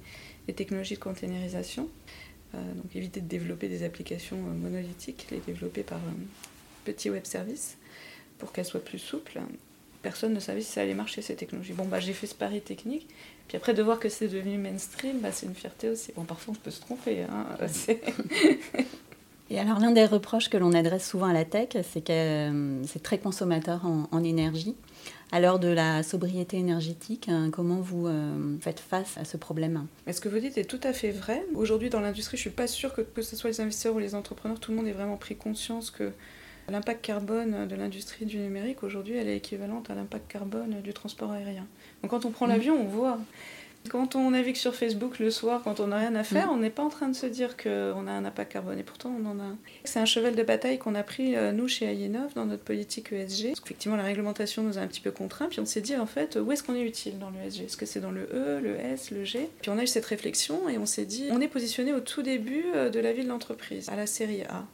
des 0.48 0.54
technologies 0.54 0.94
de 0.94 1.00
containerisation. 1.00 1.90
Euh, 2.54 2.74
donc 2.74 2.96
éviter 2.96 3.22
de 3.22 3.28
développer 3.28 3.70
des 3.70 3.84
applications 3.84 4.38
euh, 4.38 4.54
monolithiques, 4.54 5.28
les 5.32 5.40
développer 5.40 5.84
par 5.84 6.00
un 6.00 6.16
petit 6.84 7.10
web 7.10 7.24
service 7.24 7.78
pour 8.40 8.52
qu'elles 8.52 8.66
soient 8.66 8.84
plus 8.84 9.00
souples. 9.00 9.40
Personne 10.02 10.34
ne 10.34 10.40
savait 10.40 10.62
si 10.62 10.72
ça 10.72 10.82
allait 10.82 10.94
marcher 10.94 11.22
ces 11.22 11.36
technologies. 11.36 11.74
Bon, 11.74 11.86
bah, 11.86 12.00
j'ai 12.00 12.14
fait 12.14 12.28
ce 12.28 12.36
pari 12.36 12.60
technique. 12.60 13.08
Puis 13.48 13.56
après, 13.56 13.74
de 13.74 13.82
voir 13.84 14.00
que 14.00 14.10
c'est 14.10 14.28
devenu 14.28 14.58
mainstream, 14.58 15.20
bah, 15.20 15.32
c'est 15.32 15.46
une 15.46 15.56
fierté 15.56 15.90
aussi. 15.90 16.12
Bon, 16.16 16.24
parfois, 16.24 16.54
on 16.58 16.62
peut 16.62 16.72
se 16.72 16.82
tromper. 16.82 17.22
Hein, 17.22 17.46
Et 19.50 19.60
alors, 19.60 19.80
l'un 19.80 19.92
des 19.92 20.06
reproches 20.06 20.50
que 20.50 20.58
l'on 20.58 20.74
adresse 20.74 21.08
souvent 21.08 21.28
à 21.28 21.34
la 21.34 21.46
tech, 21.46 21.70
c'est 21.84 22.04
que 22.04 22.12
euh, 22.12 22.84
c'est 22.86 23.04
très 23.04 23.18
consommateur 23.18 23.86
en 23.86 24.24
énergie. 24.24 24.76
À 25.34 25.40
l'heure 25.40 25.60
de 25.60 25.70
la 25.70 26.04
sobriété 26.04 26.58
énergétique, 26.58 27.30
hein, 27.30 27.52
comment 27.52 27.80
vous 27.80 28.08
euh, 28.08 28.58
faites 28.60 28.82
face 28.82 29.18
à 29.18 29.24
ce 29.24 29.38
problème? 29.38 29.88
Ce 30.12 30.20
que 30.20 30.28
vous 30.28 30.40
dites 30.40 30.58
est 30.58 30.66
tout 30.66 30.80
à 30.84 30.92
fait 30.92 31.12
vrai? 31.12 31.46
Aujourd'hui, 31.56 31.90
dans 31.90 32.02
l'industrie, 32.02 32.36
je 32.36 32.42
ne 32.42 32.50
suis 32.50 32.56
pas 32.56 32.68
sûre 32.68 32.94
que, 32.94 33.00
que 33.00 33.22
ce 33.22 33.38
soit 33.38 33.50
les 33.50 33.62
investisseurs 33.62 33.96
ou 33.96 34.00
les 34.00 34.14
entrepreneurs, 34.14 34.60
tout 34.60 34.72
le 34.72 34.78
monde 34.78 34.88
ait 34.88 34.92
vraiment 34.92 35.16
pris 35.16 35.38
conscience 35.38 35.90
que 35.90 36.12
l'impact 36.68 37.02
carbone 37.02 37.66
de 37.66 37.76
l'industrie 37.76 38.26
du 38.26 38.40
numérique, 38.40 38.84
aujourd'hui, 38.84 39.16
elle 39.16 39.30
est 39.30 39.38
équivalente 39.38 39.90
à 39.90 39.96
l'impact 39.96 40.30
carbone 40.30 40.82
du 40.82 40.92
transport 40.92 41.32
aérien. 41.32 41.66
Donc 42.02 42.12
quand 42.12 42.26
on 42.26 42.32
prend 42.32 42.46
mmh. 42.46 42.50
l'avion, 42.50 42.82
on 42.82 42.88
voit. 42.88 43.18
Quand 43.90 44.16
on 44.16 44.32
navigue 44.32 44.56
sur 44.56 44.76
Facebook 44.76 45.20
le 45.20 45.32
soir, 45.32 45.62
quand 45.64 45.80
on 45.80 45.88
n'a 45.88 45.98
rien 45.98 46.16
à 46.16 46.24
faire, 46.24 46.48
mm. 46.48 46.52
on 46.52 46.58
n'est 46.58 46.70
pas 46.70 46.84
en 46.84 46.90
train 46.90 47.10
de 47.10 47.16
se 47.16 47.26
dire 47.26 47.58
qu'on 47.58 48.08
a 48.08 48.12
un 48.12 48.26
impact 48.26 48.52
carbone. 48.52 48.80
Et 48.80 48.84
pourtant, 48.84 49.14
on 49.20 49.26
en 49.26 49.40
a. 49.40 49.56
C'est 49.84 50.00
un 50.00 50.06
cheval 50.06 50.36
de 50.36 50.44
bataille 50.44 50.78
qu'on 50.78 50.96
a 50.96 51.04
pris, 51.04 51.36
euh, 51.36 51.52
nous, 51.52 51.68
chez 51.68 51.88
Alienov, 51.88 52.34
dans 52.36 52.46
notre 52.46 52.64
politique 52.64 53.12
ESG. 53.12 53.48
Effectivement, 53.48 53.98
la 53.98 54.04
réglementation 54.04 54.64
nous 54.64 54.78
a 54.78 54.82
un 54.82 54.88
petit 54.88 55.02
peu 55.02 55.12
contraints. 55.12 55.48
Puis 55.48 55.60
on 55.60 55.66
s'est 55.66 55.82
dit, 55.82 55.96
en 55.98 56.06
fait, 56.06 56.38
où 56.38 56.52
est-ce 56.52 56.64
qu'on 56.64 56.76
est 56.76 56.86
utile 56.86 57.18
dans 57.20 57.32
l'ESG 57.32 57.66
Est-ce 57.66 57.78
que 57.78 57.86
c'est 57.86 58.00
dans 58.00 58.12
le 58.12 58.30
E, 58.34 58.60
le 58.62 58.76
S, 58.78 59.12
le 59.12 59.24
G? 59.24 59.50
Puis 59.62 59.72
on 59.72 59.78
a 59.78 59.84
eu 59.84 59.88
cette 59.88 60.06
réflexion 60.06 60.70
et 60.70 60.78
on 60.78 60.86
s'est 60.86 61.06
dit, 61.06 61.28
on 61.32 61.42
est 61.42 61.48
positionné 61.48 61.94
au 61.94 62.00
tout 62.00 62.22
début 62.22 62.66
euh, 62.76 62.90
de 62.90 63.00
la 63.00 63.14
vie 63.14 63.24
de 63.24 63.30
l'entreprise, 63.30 63.90
à 63.90 63.96
la 63.96 64.06
série 64.06 64.44
A. 64.44 64.66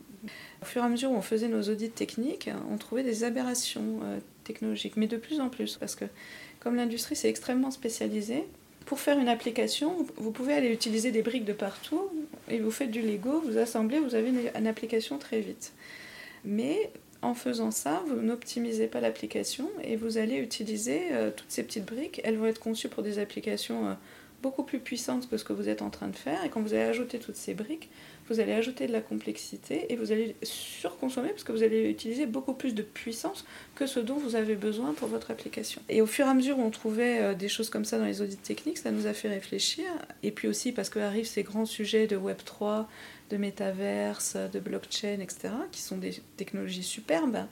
Au 0.62 0.66
fur 0.66 0.82
et 0.82 0.86
à 0.86 0.90
mesure 0.90 1.12
où 1.12 1.16
on 1.16 1.22
faisait 1.22 1.48
nos 1.48 1.62
audits 1.64 1.92
techniques, 1.92 2.50
on 2.72 2.78
trouvait 2.78 3.04
des 3.04 3.24
aberrations 3.24 4.00
euh, 4.04 4.20
technologiques, 4.44 4.98
mais 4.98 5.08
de 5.08 5.18
plus 5.18 5.40
en 5.40 5.50
plus, 5.50 5.78
parce 5.78 5.96
que 5.96 6.06
comme 6.60 6.76
l'industrie 6.76 7.16
c'est 7.16 7.30
extrêmement 7.30 7.72
spécialisé, 7.72 8.46
pour 8.88 9.02
faire 9.02 9.20
une 9.20 9.28
application, 9.28 10.08
vous 10.16 10.32
pouvez 10.32 10.54
aller 10.54 10.72
utiliser 10.72 11.12
des 11.12 11.22
briques 11.22 11.44
de 11.44 11.52
partout 11.52 12.10
et 12.50 12.60
vous 12.60 12.72
faites 12.72 12.90
du 12.90 13.02
Lego, 13.02 13.42
vous 13.42 13.58
assemblez, 13.58 14.00
vous 14.00 14.16
avez 14.16 14.30
une, 14.30 14.66
application 14.66 15.18
très 15.18 15.42
vite. 15.42 15.74
Mais 16.46 16.90
en 17.22 17.34
faisant 17.34 17.72
ça, 17.72 18.02
vous 18.08 18.22
n'optimisez 18.22 18.88
pas 18.88 19.02
l'application 19.02 19.70
et 19.84 19.98
vous 19.98 20.18
allez 20.18 20.38
utiliser 20.38 21.02
euh, 21.12 21.32
toutes 21.36 21.52
ces 21.52 21.64
petites 21.64 21.84
briques. 21.84 22.22
Elles 22.24 22.38
vont 22.38 22.46
être 22.46 22.62
conçues 22.62 22.88
pour 22.88 23.04
des 23.04 23.20
applications 23.20 23.90
euh, 23.90 23.94
beaucoup 24.42 24.64
plus 24.64 24.80
puissantes 24.80 25.30
que 25.30 25.36
ce 25.36 25.44
que 25.44 25.52
vous 25.52 25.68
êtes 25.68 25.82
en 25.82 25.90
train 25.90 26.08
de 26.08 26.16
faire. 26.16 26.46
Et 26.46 26.50
quand 26.50 26.62
vous 26.62 26.74
allez 26.74 26.84
ajouter 26.84 27.20
toutes 27.20 27.36
ces 27.36 27.54
briques, 27.54 27.90
vous 28.30 28.40
allez 28.40 28.54
ajouter 28.54 28.88
de 28.88 28.92
la 28.92 29.02
complexité 29.02 29.92
et 29.92 29.96
vous 29.96 30.12
allez 30.12 30.36
surconsommer 30.44 31.30
parce 31.30 31.44
que 31.44 31.52
vous 31.52 31.64
allez 31.64 31.90
utiliser 31.90 32.26
beaucoup 32.26 32.54
plus 32.54 32.76
de 32.76 32.82
puissance 32.82 33.46
que 33.76 33.86
ce 33.86 34.00
dont 34.00 34.16
vous 34.16 34.36
avez 34.36 34.56
besoin 34.56 34.94
pour 34.94 35.08
votre 35.08 35.32
application. 35.32 35.82
Et 35.90 36.02
au 36.02 36.06
fur 36.06 36.26
et 36.26 36.30
à 36.30 36.34
mesure 36.34 36.60
où 36.60 36.62
on 36.62 36.70
trouvait 36.70 37.22
euh, 37.22 37.34
des 37.34 37.50
choses 37.50 37.70
comme 37.70 37.86
ça 37.86 37.98
dans 37.98 38.06
les 38.06 38.22
audits 38.22 38.38
techniques, 38.38 38.78
ça 38.78 38.92
nous 38.92 39.08
a 39.08 39.14
fait 39.14 39.30
réfléchir. 39.30 39.86
Et 40.24 40.32
puis 40.32 40.48
aussi 40.48 40.72
parce 40.72 40.90
qu'arrivent 40.90 41.28
ces 41.28 41.44
grands 41.44 41.66
sujets 41.66 42.08
de 42.08 42.18
Web3, 42.18 42.86
de 43.30 43.38
métaverse, 43.38 44.38
de 44.52 44.60
blockchain, 44.60 45.20
etc., 45.20 45.50
qui 45.72 45.82
sont 45.82 45.98
des 45.98 46.22
technologies 46.38 46.84
superbes, 46.84 47.46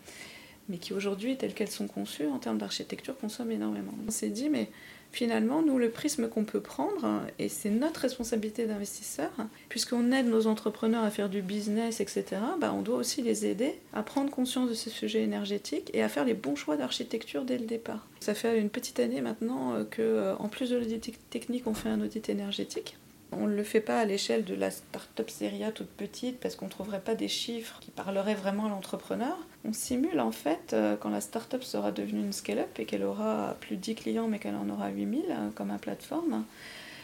mais 0.69 0.77
qui 0.77 0.93
aujourd'hui, 0.93 1.37
telles 1.37 1.53
qu'elles 1.53 1.69
sont 1.69 1.87
conçues 1.87 2.27
en 2.27 2.39
termes 2.39 2.57
d'architecture, 2.57 3.17
consomment 3.17 3.51
énormément. 3.51 3.93
On 4.07 4.11
s'est 4.11 4.29
dit, 4.29 4.49
mais 4.49 4.69
finalement, 5.15 5.61
nous, 5.61 5.77
le 5.77 5.89
prisme 5.89 6.27
qu'on 6.27 6.43
peut 6.43 6.59
prendre, 6.59 7.21
et 7.39 7.47
c'est 7.47 7.69
notre 7.69 8.01
responsabilité 8.01 8.65
d'investisseur, 8.65 9.31
puisqu'on 9.69 10.11
aide 10.11 10.27
nos 10.27 10.47
entrepreneurs 10.47 11.03
à 11.03 11.09
faire 11.09 11.29
du 11.29 11.41
business, 11.41 12.01
etc., 12.01 12.25
bah, 12.59 12.73
on 12.73 12.81
doit 12.81 12.97
aussi 12.97 13.21
les 13.21 13.45
aider 13.45 13.79
à 13.93 14.03
prendre 14.03 14.29
conscience 14.29 14.69
de 14.69 14.73
ces 14.73 14.89
sujets 14.89 15.23
énergétiques 15.23 15.89
et 15.93 16.03
à 16.03 16.09
faire 16.09 16.25
les 16.25 16.33
bons 16.33 16.55
choix 16.55 16.75
d'architecture 16.75 17.45
dès 17.45 17.57
le 17.57 17.65
départ. 17.65 18.05
Ça 18.19 18.33
fait 18.33 18.59
une 18.59 18.69
petite 18.69 18.99
année 18.99 19.21
maintenant 19.21 19.73
euh, 19.73 19.83
que, 19.85 20.01
euh, 20.01 20.35
en 20.35 20.49
plus 20.49 20.69
de 20.69 20.77
l'audit 20.77 21.13
technique, 21.29 21.65
on 21.65 21.73
fait 21.73 21.89
un 21.89 22.01
audit 22.01 22.27
énergétique. 22.27 22.97
On 23.31 23.47
ne 23.47 23.55
le 23.55 23.63
fait 23.63 23.81
pas 23.81 23.99
à 23.99 24.05
l'échelle 24.05 24.43
de 24.43 24.53
la 24.53 24.69
start-up 24.69 25.29
Seria 25.29 25.71
toute 25.71 25.87
petite 25.87 26.39
parce 26.39 26.55
qu'on 26.55 26.65
ne 26.65 26.71
trouverait 26.71 27.01
pas 27.01 27.15
des 27.15 27.27
chiffres 27.27 27.79
qui 27.79 27.91
parleraient 27.91 28.35
vraiment 28.35 28.65
à 28.65 28.69
l'entrepreneur. 28.69 29.37
On 29.67 29.73
simule 29.73 30.19
en 30.19 30.31
fait 30.31 30.73
euh, 30.73 30.95
quand 30.95 31.09
la 31.09 31.21
start-up 31.21 31.63
sera 31.63 31.91
devenue 31.91 32.19
une 32.19 32.33
scale-up 32.33 32.77
et 32.77 32.85
qu'elle 32.85 33.03
aura 33.03 33.55
plus 33.61 33.77
de 33.77 33.81
10 33.81 33.95
clients 33.95 34.27
mais 34.27 34.37
qu'elle 34.37 34.55
en 34.55 34.69
aura 34.69 34.89
8000 34.89 35.23
euh, 35.29 35.49
comme 35.55 35.71
un 35.71 35.77
plateforme. 35.77 36.45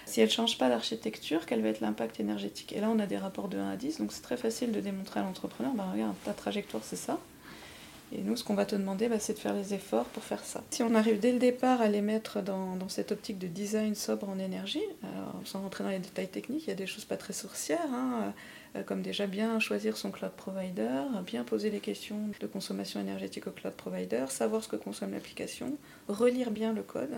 Si 0.06 0.20
elle 0.20 0.28
ne 0.28 0.34
change 0.34 0.58
pas 0.58 0.70
l'architecture, 0.70 1.46
quel 1.46 1.62
va 1.62 1.70
être 1.70 1.80
l'impact 1.80 2.20
énergétique? 2.20 2.74
Et 2.74 2.82
là, 2.82 2.90
on 2.90 3.00
a 3.00 3.06
des 3.06 3.18
rapports 3.18 3.48
de 3.48 3.58
1 3.58 3.72
à 3.72 3.76
10, 3.78 4.00
donc 4.00 4.12
c'est 4.12 4.22
très 4.22 4.38
facile 4.38 4.72
de 4.72 4.80
démontrer 4.80 5.22
à 5.22 5.24
l'entrepreneur, 5.24 5.74
bah, 5.74 5.88
regarde, 5.92 6.16
ta 6.26 6.34
trajectoire, 6.34 6.84
c'est 6.84 6.98
ça. 6.98 7.20
Et 8.14 8.20
nous, 8.20 8.36
ce 8.36 8.44
qu'on 8.44 8.56
va 8.56 8.66
te 8.66 8.76
demander, 8.76 9.08
bah, 9.08 9.20
c'est 9.20 9.34
de 9.34 9.40
faire 9.40 9.54
les 9.54 9.74
efforts 9.74 10.06
pour 10.06 10.24
faire 10.24 10.44
ça. 10.44 10.64
Si 10.72 10.84
on 10.84 10.96
arrive 10.96 11.20
dès 11.20 11.32
le 11.32 11.40
départ 11.40 11.82
à 11.82 11.88
les 11.88 12.02
mettre 12.02 12.42
dans, 12.42 12.78
cette 12.90 13.14
optique 13.14 13.40
de 13.40 13.48
design 13.48 13.96
sobre 13.96 14.28
en 14.28 14.38
énergie, 14.38 14.84
alors, 15.04 15.40
sans 15.46 15.62
rentrer 15.62 15.84
dans 15.86 15.92
les 15.92 16.00
détails 16.00 16.28
techniques, 16.28 16.66
il 16.66 16.70
y 16.70 16.74
a 16.74 16.76
des 16.76 16.88
choses 16.88 17.06
pas 17.06 17.16
très 17.16 17.34
sorcières, 17.34 17.80
hein, 17.94 18.24
euh, 18.24 18.30
comme 18.86 19.02
déjà 19.02 19.28
bien 19.28 19.60
choisir 19.60 19.98
son 19.98 20.12
cloud 20.12 20.32
provider, 20.32 21.04
bien 21.26 21.44
poser 21.44 21.70
les 21.70 21.80
questions 21.80 22.30
de 22.40 22.48
consommation 22.48 23.00
énergétique 23.00 23.48
au 23.48 23.52
cloud 23.52 23.74
provider, 23.74 24.26
savoir 24.30 24.64
ce 24.64 24.70
que 24.70 24.78
consomme 24.78 25.12
l'application, 25.12 25.78
relire 26.08 26.52
bien 26.52 26.72
le 26.74 26.82
code. 26.82 27.16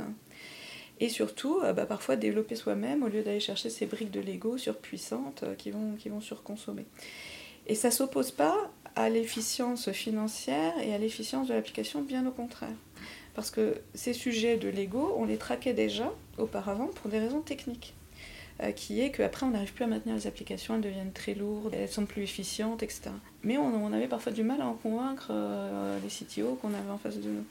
Et 0.99 1.09
surtout, 1.09 1.59
euh, 1.63 1.73
bah, 1.73 1.85
parfois 1.85 2.15
développer 2.15 2.55
soi-même 2.55 3.03
au 3.03 3.07
lieu 3.07 3.23
d'aller 3.23 3.39
chercher 3.39 3.69
ces 3.69 3.85
briques 3.85 4.11
de 4.11 4.19
Lego 4.19 4.57
surpuissantes 4.57 5.43
euh, 5.43 5.55
qui 5.55 5.71
vont, 5.71 5.95
qui 5.97 6.09
vont 6.09 6.21
surconsommer. 6.21 6.85
Et 7.67 7.75
ça 7.75 7.91
s'oppose 7.91 8.31
pas 8.31 8.71
à 8.95 9.09
l'efficience 9.09 9.91
financière 9.91 10.73
et 10.79 10.93
à 10.93 10.97
l'efficience 10.97 11.47
de 11.47 11.53
l'application, 11.53 12.01
bien 12.01 12.25
au 12.27 12.31
contraire. 12.31 12.75
Parce 13.33 13.49
que 13.49 13.75
ces 13.95 14.13
sujets 14.13 14.57
de 14.57 14.69
Lego, 14.69 15.15
on 15.17 15.25
les 15.25 15.37
traquait 15.37 15.73
déjà 15.73 16.13
auparavant 16.37 16.87
pour 16.87 17.09
des 17.09 17.19
raisons 17.19 17.41
techniques. 17.41 17.95
Euh, 18.63 18.71
qui 18.71 19.01
est 19.01 19.11
qu'après 19.11 19.45
on 19.45 19.49
n'arrive 19.49 19.73
plus 19.73 19.83
à 19.83 19.87
maintenir 19.87 20.15
les 20.15 20.27
applications, 20.27 20.75
elles 20.75 20.81
deviennent 20.81 21.11
très 21.11 21.33
lourdes, 21.33 21.73
elles 21.73 21.89
sont 21.89 22.05
plus 22.05 22.21
efficientes, 22.23 22.81
etc. 22.81 23.09
Mais 23.43 23.57
on, 23.57 23.91
avait 23.91 24.07
parfois 24.07 24.31
du 24.31 24.43
mal 24.43 24.61
à 24.61 24.67
en 24.67 24.73
convaincre 24.73 25.27
euh, 25.31 25.97
les 26.01 26.07
CTO 26.07 26.55
qu'on 26.55 26.69
avait 26.69 26.89
en 26.89 26.97
face 26.97 27.17
de 27.17 27.29
nous. 27.29 27.45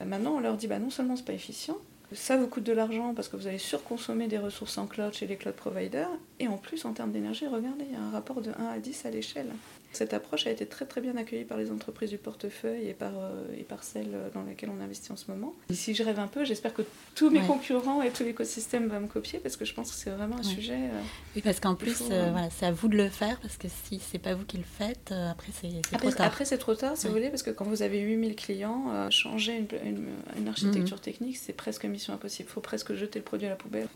Euh, 0.00 0.04
maintenant 0.04 0.32
on 0.32 0.40
leur 0.40 0.56
dit 0.56 0.66
bah, 0.66 0.78
non 0.78 0.90
seulement 0.90 1.16
c'est 1.16 1.24
pas 1.24 1.32
efficient, 1.32 1.78
ça 2.12 2.36
vous 2.36 2.48
coûte 2.48 2.64
de 2.64 2.72
l'argent 2.72 3.14
parce 3.14 3.28
que 3.28 3.36
vous 3.36 3.46
allez 3.46 3.58
surconsommer 3.58 4.26
des 4.28 4.38
ressources 4.38 4.76
en 4.76 4.86
cloud 4.86 5.14
chez 5.14 5.26
les 5.26 5.36
cloud 5.36 5.54
providers, 5.54 6.10
et 6.38 6.48
en 6.48 6.58
plus 6.58 6.84
en 6.84 6.92
termes 6.92 7.12
d'énergie, 7.12 7.46
regardez, 7.46 7.84
il 7.88 7.94
y 7.94 7.96
a 7.96 8.02
un 8.02 8.10
rapport 8.10 8.42
de 8.42 8.50
1 8.50 8.66
à 8.66 8.78
10 8.78 9.06
à 9.06 9.10
l'échelle. 9.10 9.48
Cette 9.92 10.14
approche 10.14 10.46
a 10.46 10.50
été 10.50 10.66
très 10.66 10.86
très 10.86 11.00
bien 11.00 11.16
accueillie 11.16 11.44
par 11.44 11.58
les 11.58 11.70
entreprises 11.70 12.10
du 12.10 12.18
portefeuille 12.18 12.88
et 12.88 12.94
par, 12.94 13.12
euh, 13.18 13.44
et 13.58 13.62
par 13.62 13.84
celles 13.84 14.14
dans 14.32 14.42
lesquelles 14.42 14.70
on 14.70 14.82
investit 14.82 15.12
en 15.12 15.16
ce 15.16 15.30
moment. 15.30 15.54
Et 15.70 15.74
si 15.74 15.94
je 15.94 16.02
rêve 16.02 16.18
un 16.18 16.28
peu, 16.28 16.44
j'espère 16.44 16.72
que 16.72 16.82
tous 17.14 17.30
mes 17.30 17.40
concurrents 17.40 18.02
et 18.02 18.10
tout 18.10 18.24
l'écosystème 18.24 18.88
va 18.88 19.00
me 19.00 19.06
copier 19.06 19.38
parce 19.38 19.56
que 19.56 19.64
je 19.64 19.74
pense 19.74 19.90
que 19.90 19.96
c'est 19.96 20.10
vraiment 20.10 20.38
un 20.38 20.42
sujet. 20.42 20.74
Euh, 20.74 21.00
oui, 21.36 21.42
parce 21.42 21.60
qu'en 21.60 21.74
plus, 21.74 22.02
euh, 22.10 22.30
voilà, 22.30 22.48
c'est 22.50 22.66
à 22.66 22.72
vous 22.72 22.88
de 22.88 22.96
le 22.96 23.08
faire 23.08 23.38
parce 23.40 23.56
que 23.56 23.68
si 23.68 24.00
c'est 24.00 24.18
pas 24.18 24.34
vous 24.34 24.44
qui 24.44 24.56
le 24.56 24.64
faites, 24.64 25.12
après 25.12 25.52
c'est 25.52 25.82
trop 25.98 26.10
tard. 26.10 26.26
Après 26.26 26.44
c'est 26.44 26.58
trop 26.58 26.74
tard, 26.74 26.96
si 26.96 27.06
vous 27.06 27.12
voulez, 27.12 27.28
parce 27.28 27.42
que 27.42 27.50
quand 27.50 27.64
vous 27.64 27.82
avez 27.82 28.00
8000 28.00 28.34
clients, 28.34 29.10
changer 29.10 29.56
une, 29.58 30.08
une, 30.36 30.48
architecture 30.48 30.96
mhm. 30.96 31.02
technique, 31.02 31.36
c'est 31.36 31.52
presque 31.52 31.84
mission 31.84 32.14
impossible. 32.14 32.48
Il 32.48 32.52
faut 32.52 32.60
presque 32.60 32.94
jeter 32.94 33.18
le 33.18 33.24
produit 33.24 33.46
à 33.46 33.50
la 33.50 33.56
poubelle. 33.56 33.88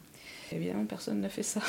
Évidemment, 0.53 0.85
personne 0.85 1.21
ne 1.21 1.29
fait 1.29 1.43
ça. 1.43 1.61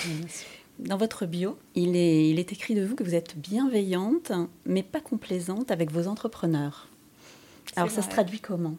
Dans 0.80 0.98
votre 0.98 1.26
bio, 1.26 1.58
il 1.76 1.96
est, 1.96 2.30
il 2.30 2.40
est 2.40 2.52
écrit 2.52 2.76
de 2.76 2.86
vous 2.86 2.96
que 2.96 3.04
vous 3.04 3.16
êtes 3.16 3.38
bienveillante, 3.38 4.32
mais 4.66 4.84
pas 4.84 5.00
complaisante 5.00 5.72
avec 5.72 5.92
vos 5.92 6.08
entrepreneurs. 6.08 6.88
Alors 7.76 7.92
ça 7.92 8.02
se 8.02 8.10
traduit 8.10 8.40
comment 8.40 8.78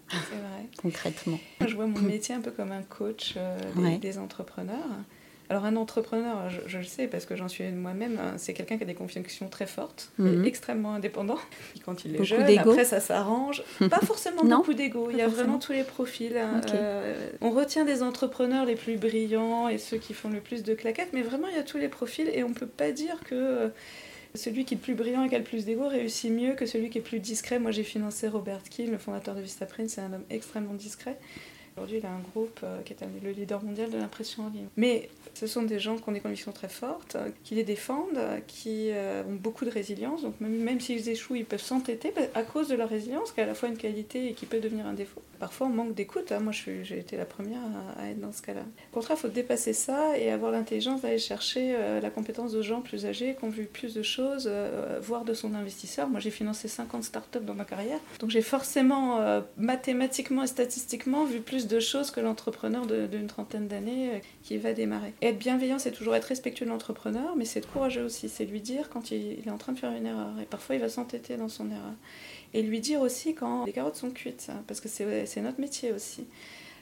concrètement? 0.81 1.39
Je 1.67 1.75
vois 1.75 1.87
mon 1.87 2.01
métier 2.01 2.35
un 2.35 2.41
peu 2.41 2.51
comme 2.51 2.73
un 2.73 2.83
coach 2.83 3.35
euh, 3.37 3.99
des, 3.99 4.19
entrepreneurs. 4.19 4.79
Alors 5.51 5.65
un 5.65 5.77
entrepreneur, 5.77 6.51
je, 6.67 6.79
le 6.79 6.85
sais 6.85 7.07
parce 7.07 7.25
que 7.25 7.35
j'en 7.35 7.49
suis 7.49 7.65
moi-même, 7.71 8.19
hein, 8.21 8.35
c'est 8.37 8.53
quelqu'un 8.53 8.77
qui 8.77 8.83
a 8.83 8.87
des 8.87 8.95
convictions 8.95 9.49
très 9.49 9.67
fortes, 9.67 10.11
mhm. 10.19 10.45
extrêmement 10.45 10.93
indépendant. 10.95 11.39
quand 11.85 12.05
il 12.05 12.17
est 12.17 12.25
jeune, 12.25 12.59
après 12.59 12.85
ça 12.85 13.01
s'arrange. 13.01 13.63
Pas 13.91 14.01
forcément 14.01 14.45
beaucoup 14.45 14.75
d'ego, 14.75 15.09
il 15.11 15.17
y 15.17 15.23
a 15.23 15.29
vraiment 15.29 15.59
tous 15.59 15.73
les 15.73 15.85
profils. 15.85 16.37
Hein. 16.37 16.61
Euh, 16.75 17.31
on 17.41 17.51
retient 17.51 17.85
des 17.85 18.03
entrepreneurs 18.03 18.67
les 18.67 18.77
plus 18.77 18.97
brillants 18.97 19.69
et 19.69 19.79
ceux 19.79 19.97
qui 19.97 20.13
font 20.13 20.29
le 20.29 20.41
plus 20.41 20.63
de 20.63 20.75
claquettes, 20.75 21.11
mais 21.15 21.23
vraiment 21.23 21.49
il 21.49 21.57
y 21.57 21.61
a 21.61 21.63
tous 21.63 21.79
les 21.79 21.89
profils 21.89 22.29
et 22.33 22.45
on 22.45 22.51
ne 22.51 22.55
peut 22.55 22.67
pas 22.67 22.93
dire 22.93 23.19
que 23.25 23.71
celui 24.35 24.65
qui 24.65 24.75
est 24.75 24.77
le 24.77 24.83
plus 24.83 24.95
brillant 24.95 25.25
et 25.25 25.29
qui 25.29 25.35
a 25.35 25.39
le 25.39 25.45
plus 25.45 25.65
d'ego 25.65 25.89
réussit 25.89 26.31
mieux 26.31 26.55
que 26.55 26.67
celui 26.67 26.91
qui 26.91 26.99
est 26.99 27.03
plus 27.03 27.21
discret. 27.21 27.59
Moi, 27.59 27.71
j'ai 27.71 27.83
financé 27.83 28.29
Robert 28.29 28.63
Keane, 28.65 28.91
le 28.91 28.99
fondateur 28.99 29.35
de 29.35 29.41
Vistaprint, 29.41 29.89
c'est 29.89 30.01
un 30.01 30.13
homme 30.13 30.25
extrêmement 30.31 30.75
discret. 30.75 31.19
Aujourd'hui, 31.79 31.99
il 31.99 32.07
a 32.07 32.11
un 32.11 32.19
groupe 32.33 32.59
euh, 32.65 32.81
qui 32.83 32.93
est 32.93 32.97
le 33.23 33.31
leader 33.31 33.63
mondial 33.63 33.89
de 33.89 33.99
l'impression 33.99 34.47
en 34.47 34.49
ligne. 34.49 34.67
Mais 34.77 35.09
ce 35.35 35.47
sont 35.47 35.63
des 35.63 35.79
gens 35.79 35.97
qui 35.97 36.09
ont 36.09 36.13
des 36.13 36.19
convictions 36.19 36.51
très 36.51 36.69
fortes, 36.69 37.17
qui 37.45 37.55
les 37.55 37.63
défendent, 37.63 38.19
qui 38.49 38.91
euh, 38.91 39.23
ont 39.23 39.37
beaucoup 39.37 39.65
de 39.65 39.71
résilience. 39.71 40.23
Donc 40.23 40.35
même, 40.41 40.81
s'ils 40.81 41.09
échouent, 41.09 41.37
ils 41.37 41.45
peuvent 41.45 41.63
s'entêter 41.63 42.13
à 42.35 42.43
cause 42.43 42.67
de 42.67 42.75
leur 42.75 42.89
résilience, 42.89 43.31
qui 43.31 43.39
est 43.39 43.45
à 43.45 43.47
la 43.47 43.55
fois 43.55 43.69
une 43.69 43.77
qualité 43.77 44.31
et 44.31 44.33
qui 44.33 44.47
peut 44.47 44.59
devenir 44.59 44.87
un 44.87 44.95
défaut. 44.95 45.23
Parfois, 45.39 45.69
on 45.69 45.71
manque 45.71 45.95
d'écoute. 45.95 46.33
Hein. 46.33 46.41
Moi, 46.41 46.53
j'ai 46.53 46.99
été 46.99 47.17
la 47.17 47.25
première 47.25 47.61
à, 47.97 48.09
être 48.09 48.19
dans 48.19 48.33
ce 48.33 48.43
cas-là. 48.43 48.63
Au 48.91 48.95
contraire, 48.95 49.17
il 49.17 49.21
faut 49.21 49.29
dépasser 49.29 49.73
ça 49.73 50.19
et 50.19 50.33
avoir 50.33 50.51
l'intelligence 50.51 51.03
d'aller 51.03 51.19
chercher 51.19 51.77
euh, 51.77 52.01
la 52.01 52.11
compétence 52.11 52.51
de 52.51 52.61
gens 52.61 52.81
plus 52.81 53.07
âgés, 53.07 53.37
qui 53.39 53.45
ont 53.45 53.51
vu 53.51 53.67
plus 53.67 53.95
de 53.95 54.03
choses, 54.03 54.51
voire 55.03 55.25
de 55.25 55.35
son 55.35 55.55
investisseur. 55.55 56.09
Moi, 56.09 56.19
j'ai 56.19 56.33
financé 56.33 56.67
50 56.67 57.05
startups 57.05 57.45
dans 57.45 57.55
ma 57.55 57.65
carrière. 57.65 58.01
Donc 58.19 58.31
j'ai 58.31 58.43
forcément, 58.43 59.21
mathématiquement 59.57 60.43
et 60.43 60.49
statistiquement, 60.49 61.25
vu 61.25 61.41
plus 61.41 61.68
de 61.69 61.81
choses 61.81 62.11
que 62.11 62.21
l'entrepreneur 62.21 62.87
d'une 62.87 63.27
trentaine 63.27 63.69
d'années 63.69 64.11
euh, 64.15 64.19
qui 64.43 64.57
va 64.59 64.73
démarrer. 64.73 65.13
être 65.23 65.39
bienveillant, 65.39 65.79
c'est 65.79 65.93
toujours 65.93 66.15
être 66.15 66.25
respectueux 66.25 66.65
de 66.65 66.71
l'entrepreneur, 66.71 67.37
mais 67.37 67.45
c'est 67.45 67.61
être 67.61 67.71
courageux 67.71 68.05
aussi. 68.05 68.29
C'est 68.29 68.45
lui 68.45 68.61
dire 68.61 68.89
quand 68.91 69.11
il, 69.11 69.47
est 69.47 69.51
en 69.51 69.59
train 69.59 69.73
de 69.73 69.79
faire 69.79 69.93
une 69.93 70.07
erreur. 70.07 70.33
Et 70.41 70.47
parfois, 70.47 70.75
il 70.75 70.81
va 70.81 70.89
s'entêter 70.89 71.37
dans 71.37 71.49
son 71.49 71.71
erreur. 71.71 71.95
Et 72.55 72.63
lui 72.63 72.81
dire 72.81 73.01
aussi 73.01 73.35
quand 73.35 73.67
les 73.67 73.73
carottes 73.73 73.97
sont 73.97 74.11
cuites, 74.11 74.51
parce 74.67 74.81
que 74.81 74.89
c'est 74.89 75.41
notre 75.41 75.61
métier 75.61 75.93
aussi. 75.93 76.25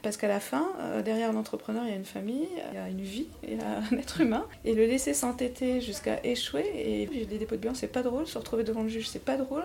Parce 0.02 0.16
qu'à 0.16 0.28
la 0.28 0.40
fin, 0.40 0.72
euh, 0.80 1.02
derrière 1.02 1.32
l'entrepreneur, 1.32 1.84
il 1.84 1.90
y 1.90 1.92
a 1.92 1.96
une 1.96 2.04
famille, 2.04 2.48
il 2.70 2.76
y 2.76 2.78
a 2.78 2.88
une 2.88 3.00
vie, 3.00 3.26
il 3.42 3.56
y 3.56 3.60
a 3.60 3.78
un 3.78 3.98
être 3.98 4.20
humain. 4.20 4.46
Et 4.64 4.74
le 4.74 4.86
laisser 4.86 5.14
s'entêter 5.14 5.80
jusqu'à 5.80 6.20
échouer, 6.24 6.64
et 6.74 7.08
j'ai 7.12 7.26
des 7.26 7.38
dépôts 7.38 7.56
de 7.56 7.60
bilan, 7.60 7.74
c'est 7.74 7.86
pas 7.88 8.02
drôle. 8.02 8.26
Se 8.26 8.38
retrouver 8.38 8.64
devant 8.64 8.82
le 8.82 8.88
juge, 8.88 9.08
c'est 9.08 9.24
pas 9.24 9.36
drôle. 9.36 9.64